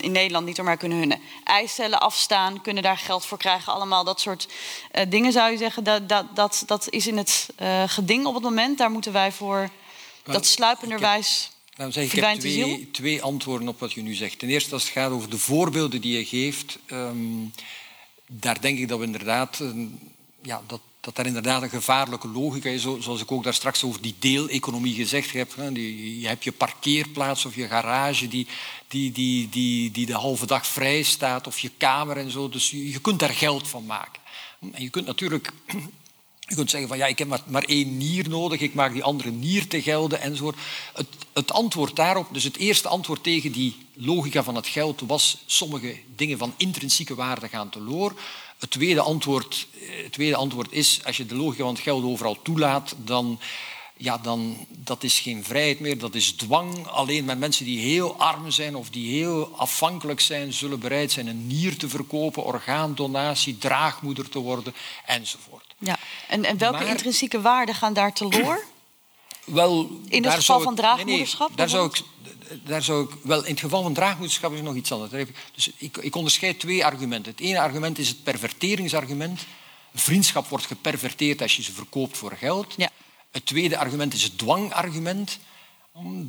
[0.00, 3.72] in Nederland niet, maar kunnen hun eicellen afstaan, kunnen daar geld voor krijgen.
[3.72, 4.48] Allemaal dat soort
[5.08, 5.84] dingen zou je zeggen.
[5.84, 7.48] Dat, dat, dat, dat is in het
[7.86, 8.78] geding op het moment.
[8.78, 9.70] Daar moeten wij voor
[10.26, 11.50] voor dat sluipenderwijs.
[11.76, 14.38] Zeg, ik heb twee, twee, antwoorden op wat je nu zegt.
[14.38, 17.52] Ten eerste, als het gaat over de voorbeelden die je geeft, um,
[18.26, 19.98] daar denk ik dat we inderdaad, um,
[20.42, 24.02] ja, dat, dat daar inderdaad een gevaarlijke logica is, zoals ik ook daar straks over
[24.02, 25.56] die deeleconomie gezegd heb.
[25.56, 28.46] Hè, die, je hebt je parkeerplaats of je garage die,
[28.88, 32.48] die, die, die, die de halve dag vrij staat, of je kamer en zo.
[32.48, 34.22] Dus je, je kunt daar geld van maken.
[34.72, 35.52] En je kunt natuurlijk
[36.46, 39.30] je kunt zeggen van ja, ik heb maar, één nier nodig, ik maak die andere
[39.30, 40.56] nier te gelden enzovoort.
[40.92, 45.42] Het, het antwoord daarop, dus het eerste antwoord tegen die logica van het geld was
[45.46, 48.20] sommige dingen van intrinsieke waarde gaan teloor.
[48.58, 49.66] Het tweede antwoord,
[50.02, 53.40] het tweede antwoord is, als je de logica van het geld overal toelaat, dan,
[53.96, 56.86] ja, dan dat is geen vrijheid meer, dat is dwang.
[56.86, 61.26] Alleen met mensen die heel arm zijn of die heel afhankelijk zijn, zullen bereid zijn
[61.26, 64.74] een nier te verkopen, orgaandonatie, draagmoeder te worden
[65.06, 65.55] enzovoort.
[65.78, 65.96] Ja.
[66.28, 68.64] En, en welke intrinsieke waarden gaan daar teloor?
[69.44, 71.56] Wel, in het geval van draagmoederschap?
[71.56, 72.02] daar, zou ik,
[72.64, 73.10] daar zou ik...
[73.22, 75.26] Wel, in het geval van draagmoederschap is nog iets anders.
[75.54, 77.32] Dus ik, ik onderscheid twee argumenten.
[77.32, 79.46] Het ene argument is het perverteringsargument.
[79.94, 82.74] Vriendschap wordt geperverteerd als je ze verkoopt voor geld.
[82.76, 82.90] Ja.
[83.30, 85.38] Het tweede argument is het dwangargument.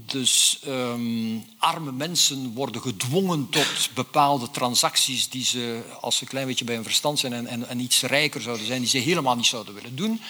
[0.05, 6.47] Dus um, arme mensen worden gedwongen tot bepaalde transacties die ze, als ze een klein
[6.47, 9.35] beetje bij hun verstand zijn en, en, en iets rijker zouden zijn, die ze helemaal
[9.35, 10.21] niet zouden willen doen.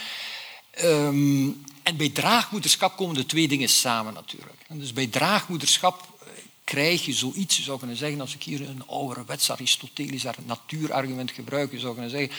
[0.84, 4.66] Um, en bij draagmoederschap komen de twee dingen samen natuurlijk.
[4.70, 6.28] Dus bij draagmoederschap eh,
[6.64, 11.72] krijg je zoiets, je zou kunnen zeggen, als ik hier een ouderwets Aristotelisch natuurargument gebruik,
[11.72, 12.32] je zou kunnen zeggen,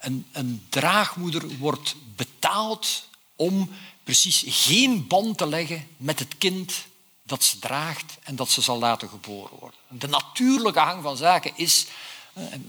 [0.00, 3.70] een, een draagmoeder wordt betaald om
[4.08, 6.74] precies geen band te leggen met het kind
[7.22, 9.78] dat ze draagt en dat ze zal laten geboren worden.
[9.88, 11.86] De natuurlijke hang van zaken is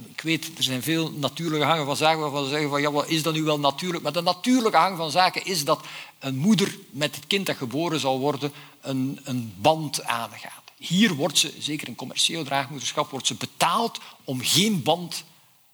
[0.06, 3.08] ik weet, er zijn veel natuurlijke hangen van zaken waarvan ze zeggen van ja, wat
[3.08, 4.04] is dat nu wel natuurlijk?
[4.04, 5.86] Maar de natuurlijke hang van zaken is dat
[6.20, 10.64] een moeder met het kind dat geboren zal worden een, een band aangaat.
[10.78, 15.24] Hier wordt ze, zeker in commercieel draagmoederschap, wordt ze betaald om geen band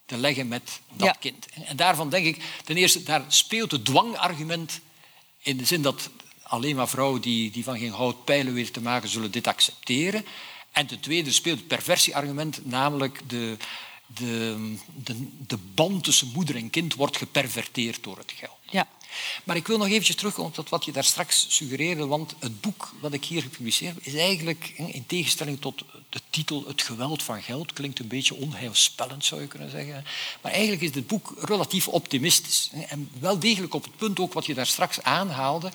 [0.05, 1.45] te leggen met dat kind.
[1.65, 4.79] En daarvan denk ik, ten eerste, daar speelt het dwangargument
[5.45, 6.09] in de zin dat
[6.43, 10.25] alleen maar vrouwen die, die van geen hout pijlen weten te maken, zullen dit accepteren.
[10.71, 13.57] En ten tweede speelt het perversieargument, namelijk de,
[14.07, 18.54] de, de, de band tussen moeder en kind wordt geperverteerd door het geld.
[19.43, 22.93] Maar ik wil nog eventjes terugkomen tot wat je daar straks suggereerde, want het boek
[22.99, 27.41] wat ik hier gepubliceerd heb, is eigenlijk, in tegenstelling tot de titel Het geweld van
[27.41, 30.05] geld, klinkt een beetje onheilspellend zou je kunnen zeggen,
[30.41, 32.69] maar eigenlijk is dit boek relatief optimistisch.
[32.87, 35.71] En wel degelijk op het punt ook wat je daar straks aanhaalde,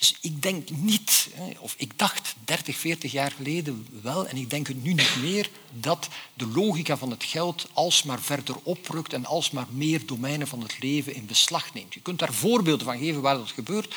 [0.00, 1.28] dus ik denk niet,
[1.58, 5.50] of ik dacht 30, 40 jaar geleden wel, en ik denk het nu niet meer,
[5.72, 10.82] dat de logica van het geld alsmaar verder oprukt en alsmaar meer domeinen van het
[10.82, 11.94] leven in beslag neemt.
[11.94, 13.94] Je kunt daar voorbeelden van geven waar dat gebeurt,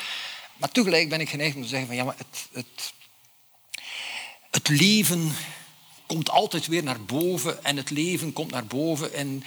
[0.56, 2.92] maar tegelijk ben ik geneigd om te zeggen van ja, maar het, het,
[4.50, 5.32] het leven
[6.06, 9.44] komt altijd weer naar boven en het leven komt naar boven en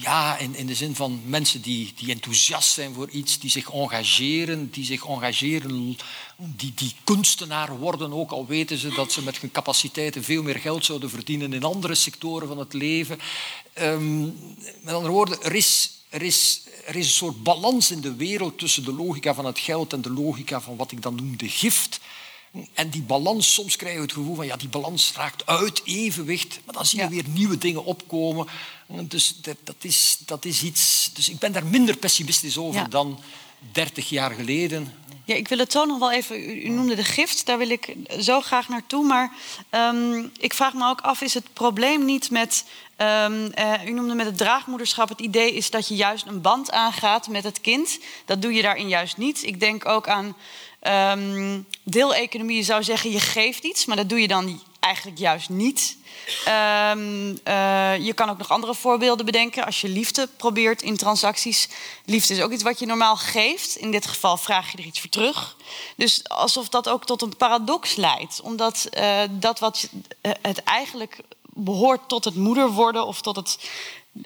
[0.00, 3.72] ja, in, in de zin van mensen die, die enthousiast zijn voor iets, die zich
[3.72, 5.96] engageren, die zich engageren,
[6.36, 10.58] die, die kunstenaar worden, ook al weten ze dat ze met hun capaciteiten veel meer
[10.58, 13.18] geld zouden verdienen in andere sectoren van het leven.
[13.80, 14.36] Um,
[14.80, 18.58] met andere woorden, er is, er, is, er is een soort balans in de wereld
[18.58, 21.48] tussen de logica van het geld en de logica van wat ik dan noem de
[21.48, 22.00] gift.
[22.74, 26.60] En die balans, soms krijgen we het gevoel van ja, die balans raakt uit evenwicht,
[26.64, 28.46] maar dan zien we weer nieuwe dingen opkomen.
[28.88, 31.10] Dus dat, dat, is, dat is iets.
[31.14, 33.20] Dus ik ben daar minder pessimistisch over dan
[33.72, 34.94] 30 jaar geleden.
[35.24, 36.50] Ja, ik wil het zo nog wel even.
[36.66, 39.04] U, noemde de gift, daar wil ik zo graag naartoe.
[39.04, 39.32] Maar
[39.70, 42.64] um, ik vraag me ook af: is het probleem niet met.
[42.96, 45.08] Um, uh, u noemde met het draagmoederschap.
[45.08, 47.98] Het idee is dat je juist een band aangaat met het kind.
[48.24, 49.42] Dat doe je daarin juist niet.
[49.42, 50.36] Ik denk ook aan
[50.82, 55.96] Um, deeleconomie zou zeggen je geeft iets, maar dat doe je dan eigenlijk juist niet.
[56.46, 59.64] Um, uh, je kan ook nog andere voorbeelden bedenken.
[59.64, 61.68] Als je liefde probeert in transacties.
[62.04, 63.76] Liefde is ook iets wat je normaal geeft.
[63.76, 65.56] In dit geval vraag je er iets voor terug.
[65.96, 68.40] Dus alsof dat ook tot een paradox leidt.
[68.40, 69.88] Omdat uh, dat wat
[70.22, 73.70] uh, het eigenlijk behoort tot het moeder worden of tot het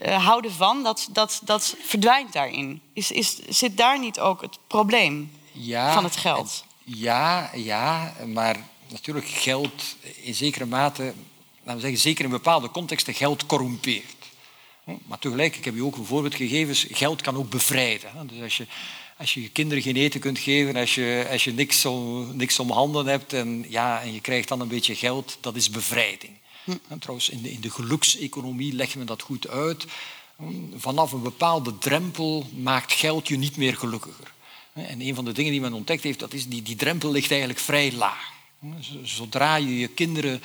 [0.02, 2.82] houden van, dat, dat, dat verdwijnt daarin.
[2.92, 5.40] Is, is, zit daar niet ook het probleem?
[5.52, 6.64] ja, van het geld.
[6.84, 8.56] Ja, ja, maar
[8.92, 11.02] natuurlijk geld in zekere mate,
[11.58, 14.22] laten we zeggen, zeker in bepaalde contexten, geld corrumpeert.
[15.06, 18.10] Maar tegelijk, ik heb je ook een voorbeeld gegeven, geld kan ook bevrijden.
[18.26, 18.66] Dus als je,
[19.16, 22.58] als je je kinderen geen eten kunt geven, als je, als je niks, om, niks
[22.58, 26.32] om handen hebt en, ja, en je krijgt dan een beetje geld, dat is bevrijding.
[26.64, 26.98] Hm.
[26.98, 29.86] Trouwens, in de, in de gelukseconomie leggen we dat goed uit.
[30.76, 34.32] Vanaf een bepaalde drempel maakt geld je niet meer gelukkiger.
[34.72, 37.30] En een van de dingen die men ontdekt heeft, dat is die, die drempel ligt
[37.30, 38.31] eigenlijk vrij laag.
[39.02, 40.42] Zodra je je kinderen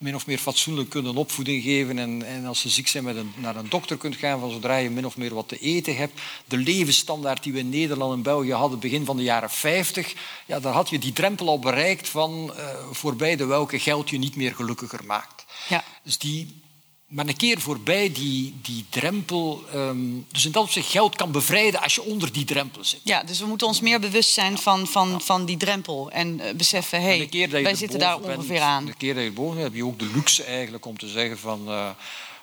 [0.00, 3.16] min of meer fatsoenlijk kunt een opvoeding geven en, en als ze ziek zijn met
[3.16, 5.96] een, naar een dokter kunt gaan, van zodra je min of meer wat te eten
[5.96, 6.20] hebt.
[6.44, 10.14] De levensstandaard die we in Nederland en België hadden begin van de jaren 50,
[10.46, 14.18] ja, daar had je die drempel al bereikt van uh, voorbij de welke geld je
[14.18, 15.44] niet meer gelukkiger maakt.
[15.68, 15.84] Ja.
[16.02, 16.62] Dus die,
[17.10, 19.64] maar een keer voorbij die, die drempel.
[19.74, 23.00] Um, dus in dat opzicht geld kan bevrijden als je onder die drempel zit.
[23.04, 26.10] Ja, dus we moeten ons meer bewust zijn van, van, van die drempel.
[26.10, 28.84] En uh, beseffen, hé, hey, wij zitten daar ongeveer aan.
[28.86, 31.38] De keer dat je boven bent, heb je ook de luxe eigenlijk om te zeggen
[31.38, 31.90] van, uh,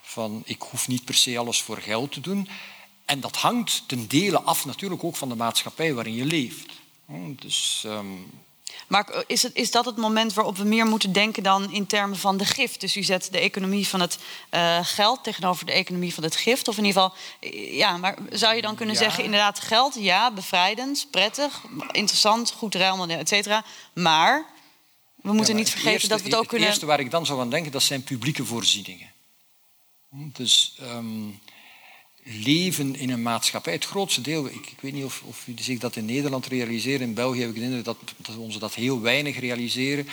[0.01, 0.41] van...
[0.45, 2.49] ik hoef niet per se alles voor geld te doen.
[3.05, 6.74] En dat hangt ten dele af natuurlijk ook van de maatschappij waarin je leeft.
[7.39, 8.05] Dus, ehm,
[8.88, 12.17] Maar is, het, is dat het moment waarop we meer moeten denken dan in termen
[12.17, 12.80] van de gift?
[12.82, 14.17] Dus u zet de economie van het
[14.49, 16.67] eh, geld tegenover de economie van het gift?
[16.67, 19.01] Of in ieder geval, eh, ja, maar zou je dan kunnen Ja.
[19.01, 21.61] zeggen, inderdaad, geld, ja, bevrijdend, prettig,
[21.91, 23.63] interessant, goed ruilmodel, et cetera.
[23.93, 24.45] Maar
[25.15, 26.59] we moeten Ja, maar niet vergeten eerste- dat we het ook kunnen...
[26.67, 29.11] Het eerste waar ik dan zou aan denken, dat zijn publieke voorzieningen.
[30.09, 31.28] Dus ehm,
[32.30, 35.80] leven in een maatschappij, het grootste deel, ik, ik weet niet of, of u zich
[35.80, 39.01] dat in Nederland realiseren, in België heb ik de indruk dat, dat we dat heel
[39.01, 40.07] weinig realiseren,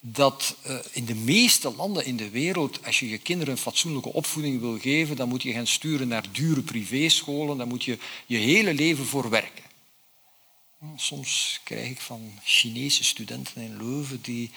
[0.00, 4.12] dat eh, in de meeste landen in de wereld, als je je kinderen een fatsoenlijke
[4.12, 8.36] opvoeding wil geven, dan moet je hen sturen naar dure privéscholen, dan moet je je
[8.36, 9.64] hele leven voor werken.
[10.96, 14.50] Soms krijg ik van Chinese studenten in Leuven die,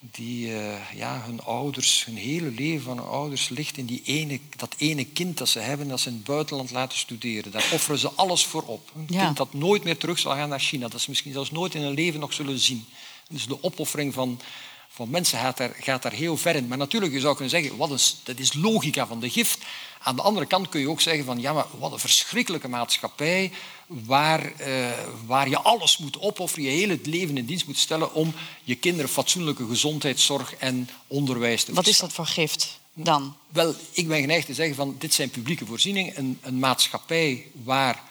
[0.00, 4.40] die eh, ja, hun ouders, hun hele leven van hun ouders ligt in die ene,
[4.56, 7.52] dat ene kind dat ze hebben dat ze in het buitenland laten studeren.
[7.52, 8.90] Daar offeren ze alles voor op.
[8.96, 9.24] Een Ja.
[9.24, 11.82] kind dat nooit meer terug zal gaan naar China, dat ze misschien zelfs nooit in
[11.82, 12.84] hun leven nog zullen zien.
[13.28, 14.40] Dus de opoffering van,
[14.88, 16.68] van mensen gaat daar, gaat daar heel ver in.
[16.68, 19.58] Maar natuurlijk, je zou kunnen zeggen, wat is, dat is logica van de gift.
[20.02, 23.52] Aan de andere kant kun je ook zeggen van, ja, maar wat een verschrikkelijke maatschappij
[23.90, 24.90] waar, eh,
[25.26, 29.10] waar je alles moet opofferen, je hele leven in dienst moet stellen om je kinderen
[29.10, 33.36] fatsoenlijke gezondheidszorg en onderwijs te Wat is dat voor gift dan?
[33.48, 36.18] Wel, ik ben geneigd te zeggen van dit zijn publieke voorzieningen.
[36.18, 38.02] Een, een maatschappij waar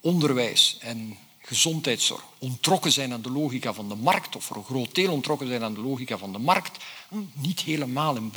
[0.00, 4.94] onderwijs en gezondheidszorg ontrokken zijn aan de logica van de markt, of voor een groot
[4.94, 6.84] deel ontrokken zijn aan de logica van de markt.
[7.08, 8.32] Hm, Niet helemaal in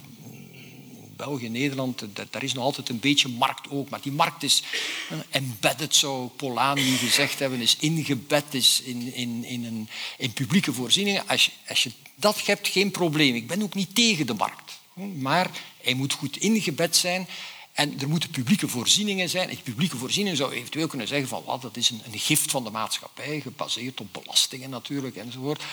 [1.26, 3.90] België, Nederland, da- daar is nog altijd een beetje markt ook.
[3.90, 4.64] Maar die markt is
[5.10, 10.74] eh, embedded, zou Polanyi gezegd hebben, is ingebed is in, in, in, een, in publieke
[10.74, 11.28] voorzieningen.
[11.28, 13.36] Als je, als je dat hebt, geen probleem.
[13.36, 14.72] Ik ben ook niet tegen de markt.
[15.16, 15.50] Maar
[15.82, 17.28] hij moet goed ingebed zijn.
[17.74, 19.50] En er moeten publieke voorzieningen zijn.
[19.50, 22.64] En publieke voorzieningen zou eventueel kunnen zeggen van wat, dat is een, een gift van
[22.64, 25.64] de maatschappij, gebaseerd op belastingen natuurlijk enzovoort.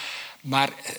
[0.40, 0.94] Maar eh,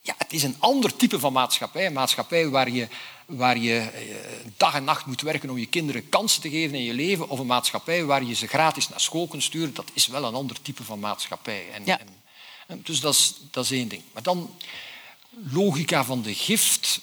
[0.00, 1.86] ja, het is een ander type van maatschappij.
[1.86, 2.88] Een maatschappij waar je,
[3.26, 4.14] waar je eh,
[4.56, 7.28] dag en nacht moet werken om je kinderen kansen te geven in je leven.
[7.28, 9.74] Of een maatschappij waar je ze gratis naar school kunt sturen.
[9.74, 11.70] Dat is wel een ander type van maatschappij.
[11.72, 12.00] En, Ja.
[12.00, 12.08] en,
[12.66, 14.02] en dus dat is, dat is één ding.
[14.12, 14.56] Maar dan
[15.50, 17.00] logica van de gift.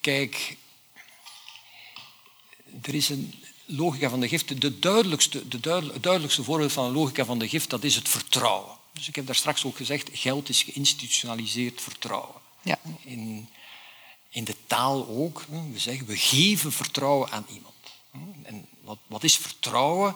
[0.00, 0.56] Kijk,
[2.82, 4.60] er is een logica van de gift.
[4.60, 5.60] De duidelijkste, de
[6.00, 8.76] duidelijkste voorbeeld van een logica van de gift, dat is het vertrouwen.
[8.92, 12.40] Dus ik heb daar straks ook gezegd, geld is geïnstitutionaliseerd vertrouwen.
[12.62, 12.78] Ja.
[13.04, 13.48] In,
[14.32, 15.44] in de taal ook.
[15.72, 17.74] We zeggen, we geven vertrouwen aan iemand.
[18.42, 20.14] En wat, wat is vertrouwen?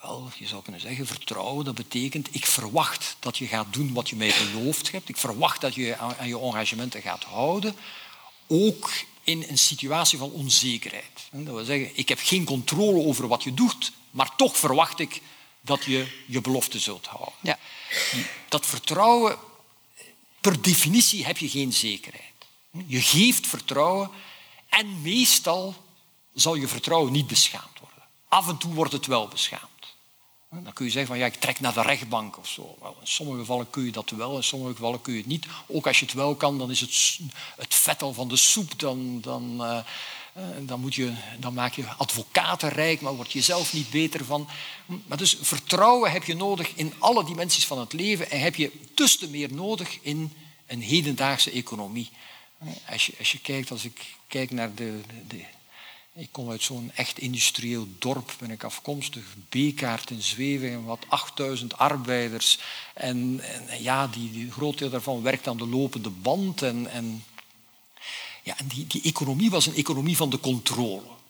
[0.00, 4.08] Wel, je zou kunnen zeggen, vertrouwen, dat betekent, ik verwacht dat je gaat doen wat
[4.08, 5.08] je mij beloofd hebt.
[5.08, 7.76] Ik verwacht dat je aan aan je engagementen gaat houden.
[8.46, 8.90] Ook
[9.24, 11.28] in een situatie van onzekerheid.
[11.30, 15.20] Dat wil zeggen, ik heb geen controle over wat je doet, maar toch verwacht ik
[15.60, 17.34] dat je je belofte zult houden.
[17.40, 17.58] Ja.
[18.48, 19.38] Dat vertrouwen,
[20.40, 22.31] per definitie heb je geen zekerheid.
[22.86, 24.10] Je geeft vertrouwen
[24.68, 25.74] en meestal
[26.34, 28.02] zal je vertrouwen niet beschaamd worden.
[28.28, 29.70] Af en toe wordt het wel beschaamd.
[30.50, 32.76] Dan kun je zeggen van ja, ik trek naar de rechtbank of zo.
[33.00, 35.46] In sommige gevallen kun je dat wel, in sommige gevallen kun je het niet.
[35.66, 37.18] Ook als je het wel kan, dan is het,
[37.56, 38.78] het vet al van de soep.
[38.78, 39.78] Dan, dan, eh,
[40.32, 44.24] eh, dan, moet je, dan maak je advocaten rijk, maar word je zelf niet beter
[44.24, 44.48] van.
[45.06, 48.72] Maar dus vertrouwen heb je nodig in alle dimensies van het leven en heb je
[48.94, 50.32] dus te meer nodig in
[50.66, 52.10] een hedendaagse economie.
[52.90, 55.44] Als je, als je kijkt, als ik kijk naar de, de,
[56.14, 59.36] ik kom uit zo'n echt industrieel dorp, ben ik afkomstig.
[59.48, 62.58] B-kaart in Zwevingen, wat 8000 arbeiders.
[62.94, 66.62] En, en ja, die, die, groot deel daarvan werkt aan de lopende band.
[66.62, 67.24] En, en,
[68.42, 71.20] ja, en die, die economie was een economie van de controle.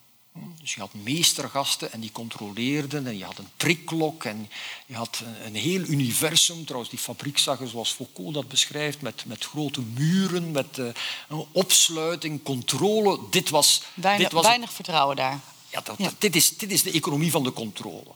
[0.61, 4.49] Dus je had meestergasten en die controleerden en je had een prikklok en
[4.85, 6.63] je had een, heel universum.
[6.65, 10.85] Trouwens, die fabriek zag er zoals Foucault dat beschrijft, met, met grote muren, met eh,
[11.29, 13.19] een opsluiting, controle.
[13.29, 15.39] Dit was, Weinig, dit was weinig vertrouwen daar.
[15.69, 16.03] ja, dat, Ja.
[16.05, 18.11] dat- dit, is, dit is de economie van de controle.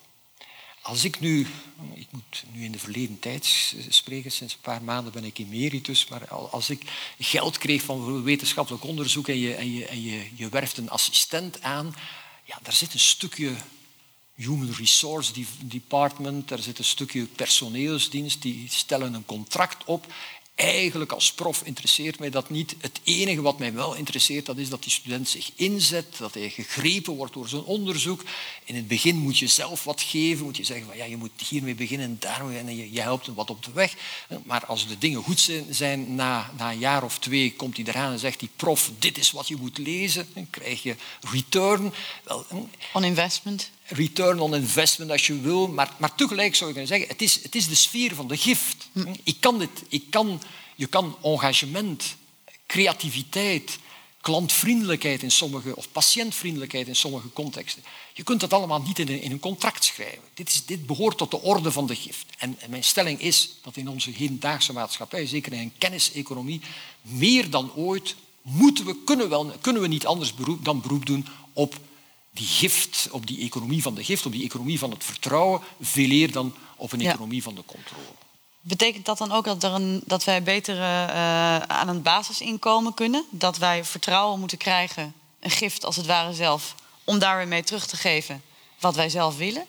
[0.87, 1.47] Als ik nu,
[1.93, 6.07] ik moet nu in de verleden tijd spreken, sinds een paar maanden ben ik emeritus,
[6.07, 6.81] maar al- als ik
[7.19, 11.61] geld kreeg van wetenschappelijk onderzoek en je, en je, en je, je werft een assistent
[11.61, 11.95] aan,
[12.43, 13.53] ja, daar zit een stukje
[14.33, 15.31] Human Resource
[15.61, 20.13] Department, daar zit een stukje personeelsdienst, die stellen een contract op.
[20.57, 22.75] Eigenlijk als prof interesseert mij dat niet.
[22.79, 26.49] Het enige wat mij wel interesseert, dat is dat die student zich inzet, dat hij
[26.49, 28.23] gegrepen wordt door zijn onderzoek.
[28.63, 31.31] In het begin moet je zelf wat geven, moet je zeggen van ja, je moet
[31.49, 33.93] hiermee beginnen en daarmee en je, je helpt hem wat op de weg.
[34.43, 37.85] Maar als de dingen goed zijn, zijn na, na een jaar of twee komt hij
[37.85, 40.95] eraan en zegt die prof, dit is wat je moet lezen, dan krijg je
[41.31, 41.93] return.
[42.23, 42.45] Wel,
[42.93, 43.69] On investment.
[43.87, 45.67] Return on investment als je wil.
[45.67, 48.37] Maar, maar tegelijk zou je kunnen zeggen, het is, het is de sfeer van de
[48.37, 48.89] gift.
[48.91, 49.13] Hm.
[49.23, 50.41] Ik kan dit, ik kan,
[50.75, 52.15] je kan engagement,
[52.67, 53.79] creativiteit,
[54.21, 57.83] klantvriendelijkheid in sommige, of patiëntvriendelijkheid in sommige contexten.
[58.13, 60.23] Je kunt dat allemaal niet in een, in een contract schrijven.
[60.33, 62.25] Dit, is, dit behoort tot de orde van de gift.
[62.37, 66.61] En, mijn stelling is dat in onze hedendaagse maatschappij, zeker in een kenniseconomie,
[67.01, 71.27] meer dan ooit moeten we, kunnen, wel, kunnen we niet anders beroep, dan beroep doen
[71.53, 71.79] op
[72.37, 76.09] die gift, op die economie van de gift, op die economie van het vertrouwen, veel
[76.09, 78.05] eer dan op een economie van de controle.
[78.61, 83.25] Betekent dat dan ook dat, er een, dat wij beter uh, aan een basisinkomen kunnen?
[83.29, 87.63] Dat wij vertrouwen moeten krijgen, een gift als het ware zelf, om daar weer mee
[87.63, 88.41] terug te geven
[88.79, 89.65] wat wij zelf willen?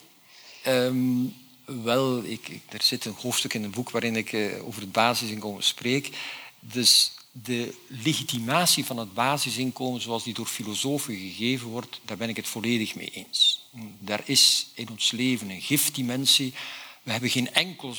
[0.66, 4.80] Um, wel, ik, ik, er zit een hoofdstuk in een boek waarin ik uh, over
[4.80, 6.16] het basisinkomen spreek.
[6.60, 12.36] Dus de legitimatie van het basisinkomen zoals die door filosofen gegeven wordt, daar ben ik
[12.36, 13.66] het volledig mee eens.
[13.98, 16.54] Daar is in ons leven een giftdimensie.
[17.02, 17.94] We hebben geen, enkel,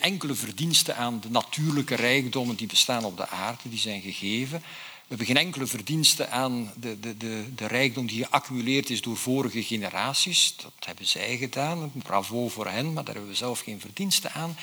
[0.00, 4.62] enkele verdienste aan de natuurlijke rijkdommen die bestaan op de aarde, die zijn gegeven.
[5.08, 9.16] We hebben geen enkele verdienste aan de, de, de, de rijkdom die geaccumuleerd is door
[9.16, 10.54] vorige generaties.
[10.56, 14.56] Dat hebben zij gedaan, bravo voor hen, maar daar hebben we zelf geen verdienste aan.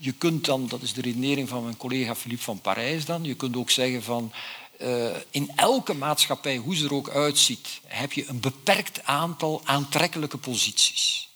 [0.00, 3.34] Je kunt dan, dat is de redenering van mijn collega Philippe van Parijs dan, je
[3.34, 4.32] kunt ook zeggen van
[4.80, 10.38] uh, in elke maatschappij, hoe ze er ook uitziet, heb je een beperkt aantal aantrekkelijke
[10.38, 11.28] posities.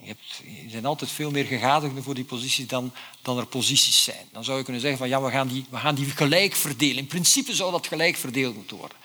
[0.00, 4.04] Je, hebt, er zijn altijd veel meer gegadigden voor die posities dan, dan er posities
[4.04, 4.28] zijn.
[4.32, 6.96] Dan zou je kunnen zeggen van ja, we gaan, die, we gaan die gelijk verdelen.
[6.96, 8.96] In principe zou dat gelijk verdeeld moeten worden.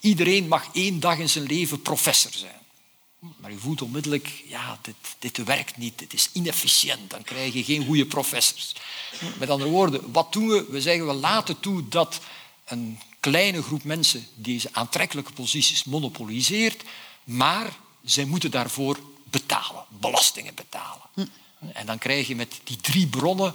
[0.00, 2.65] Iedereen mag één dag in zijn leven professor zijn.
[3.36, 7.64] Maar je voelt onmiddellijk, ja, dit, dit werkt niet, dit is inefficiënt, dan krijg je
[7.64, 8.74] geen goede professors.
[9.38, 10.66] Met andere woorden, wat doen we?
[10.68, 12.20] We zeggen, we laten toe dat
[12.64, 16.82] een kleine groep mensen deze aantrekkelijke posities monopoliseert,
[17.24, 21.02] maar zij moeten daarvoor betalen, belastingen betalen.
[21.14, 21.24] Hm.
[21.72, 23.54] En dan krijg je met die drie bronnen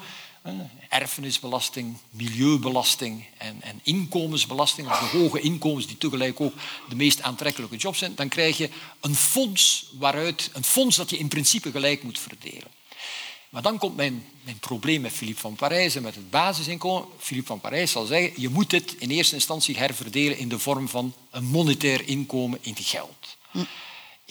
[0.89, 6.54] erfenisbelasting, milieubelasting en, en inkomensbelasting, of de hoge inkomens die tegelijk ook
[6.89, 8.70] de meest aantrekkelijke jobs zijn, dan krijg je
[9.02, 12.80] een fonds, waaruit, een fonds dat je in principe gelijk moet verdelen.
[13.50, 17.08] Maar dan komt mijn, mijn probleem met Philippe van Parijs en met het basisinkomen.
[17.20, 20.89] Philippe van Parijs zal zeggen, je moet dit in eerste instantie herverdelen in de vorm
[20.89, 23.38] van een monetair inkomen in geld.
[23.52, 23.64] Hm.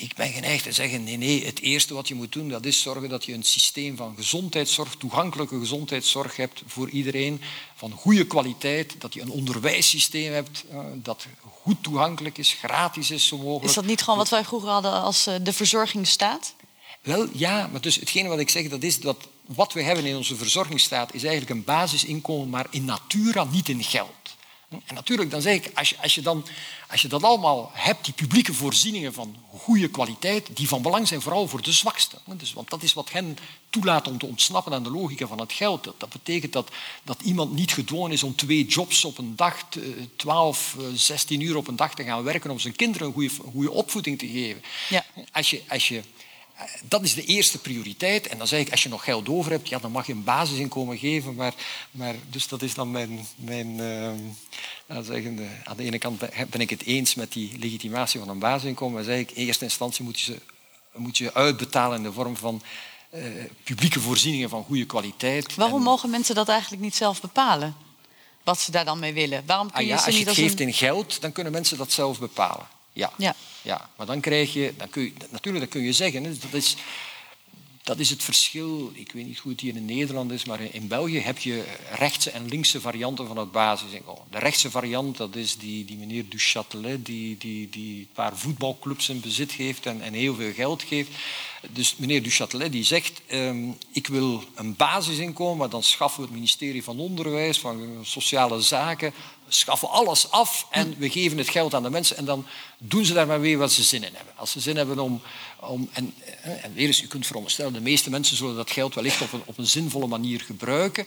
[0.01, 2.81] Ik ben geneigd te zeggen, nee, nee, het eerste wat je moet doen, dat is
[2.81, 7.41] zorgen dat je een systeem van gezondheidszorg, toegankelijke gezondheidszorg hebt voor iedereen,
[7.75, 11.27] van goede kwaliteit, dat je een onderwijssysteem hebt uh, dat
[11.63, 13.65] goed toegankelijk is, gratis is zo mogelijk.
[13.65, 16.55] Is dat niet gewoon wat wij vroeger hadden als uh, de verzorgingsstaat?
[17.01, 20.17] Wel, ja, maar dus hetgene wat ik zeg, dat is dat wat we hebben in
[20.17, 24.20] onze verzorgingsstaat is eigenlijk een basisinkomen, maar in natura, niet in geld.
[24.71, 26.47] En natuurlijk, dan zeg ik, als je, als, je dan,
[26.89, 31.21] als je dat allemaal hebt, die publieke voorzieningen van goede kwaliteit, die van belang zijn
[31.21, 32.19] vooral voor de zwaksten.
[32.27, 33.39] Dus, want dat is wat hen
[33.71, 35.85] toelaat om te ontsnappen aan de logica van het geld.
[35.85, 36.71] Dat, dat betekent dat,
[37.03, 39.67] dat iemand niet gedwongen is om twee jobs op een dag,
[40.17, 43.71] 12, 16 uur op een dag te gaan werken om zijn kinderen een goede, goede
[43.71, 44.63] opvoeding te geven.
[44.89, 45.05] Ja.
[45.33, 46.03] Als je, als je
[46.83, 48.27] dat is de eerste prioriteit.
[48.27, 50.25] En dan zeg ik, als je nog geld over hebt, ja, dan mag je een
[50.25, 51.35] basisinkomen geven.
[51.35, 51.55] Maar,
[51.91, 53.27] maar dus dat is dan mijn...
[53.37, 58.29] mijn uh, zeggen, aan de ene kant ben ik het eens met die legitimatie van
[58.29, 58.95] een basisinkomen.
[58.95, 60.39] Maar zeg ik, in eerste instantie moet je ze
[60.95, 62.63] moet je uitbetalen in de vorm van
[63.15, 63.25] uh,
[63.65, 65.55] publieke voorzieningen van goede kwaliteit.
[65.55, 67.75] Waarom mogen mensen dat eigenlijk niet zelf bepalen?
[68.45, 69.43] Wat ze daar dan mee willen?
[69.47, 71.53] Waarom kun ah je ja, ze als je niet het geeft in geld, dan kunnen
[71.53, 72.67] mensen dat zelf bepalen.
[72.93, 73.13] Ja.
[73.19, 73.35] ja.
[73.63, 73.91] ja.
[73.97, 76.77] Maar dan krijg je, dan kun je, natuurlijk dat kun je zeggen, dat is,
[77.83, 78.91] dat is het verschil.
[78.95, 82.31] Ik weet niet hoe het hier in Nederland is, maar in België heb je rechtse
[82.31, 84.23] en linkse varianten van het basisinkomen.
[84.31, 89.09] De rechtse variant, dat is die, die meneer Duchatelet, die, die, die een paar voetbalclubs
[89.09, 91.11] in bezit heeft en, en heel veel geld geeft.
[91.71, 96.37] Dus meneer Duchatelet die zegt, um, ik wil een basisinkomen, maar dan schaffen we het
[96.37, 99.13] ministerie van Onderwijs, van Sociale Zaken,
[99.53, 102.47] schaffen alles af en we geven het geld aan de mensen en dan
[102.79, 104.35] doen ze daar maar weer wat ze zin in hebben.
[104.37, 105.23] Als ze zin hebben om...
[105.61, 108.95] om en, eh, en weer eens, u kunt veronderstellen, de meeste mensen zullen dat geld
[108.95, 111.07] wellicht op een, op een zinvolle manier gebruiken.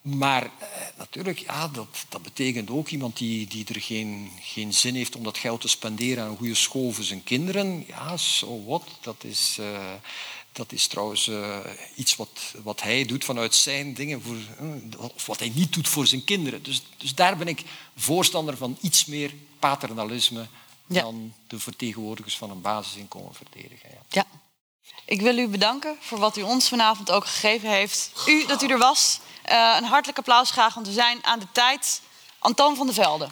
[0.00, 4.94] Maar eh, natuurlijk, ja, dat, dat betekent ook iemand die, die er geen, geen zin
[4.94, 7.84] heeft om dat geld te spenderen aan een goede school voor zijn kinderen.
[7.86, 8.82] Ja, so what?
[9.00, 9.56] Dat is...
[9.60, 9.92] Uh,
[10.56, 11.58] dat is trouwens uh,
[11.94, 15.88] iets wat, wat hij doet vanuit zijn dingen, voor, uh, of wat hij niet doet
[15.88, 16.62] voor zijn kinderen.
[16.62, 17.62] Dus, dus daar ben ik
[17.96, 20.46] voorstander van iets meer paternalisme
[20.86, 21.02] ja.
[21.02, 23.90] dan de vertegenwoordigers van een basisinkomen verdedigen.
[23.90, 23.98] Ja.
[24.08, 24.24] ja.
[25.04, 28.10] Ik wil u bedanken voor wat u ons vanavond ook gegeven heeft.
[28.26, 29.20] U dat u er was.
[29.50, 32.00] Uh, een hartelijk applaus graag, want we zijn aan de tijd.
[32.38, 33.28] Anton van der Velde.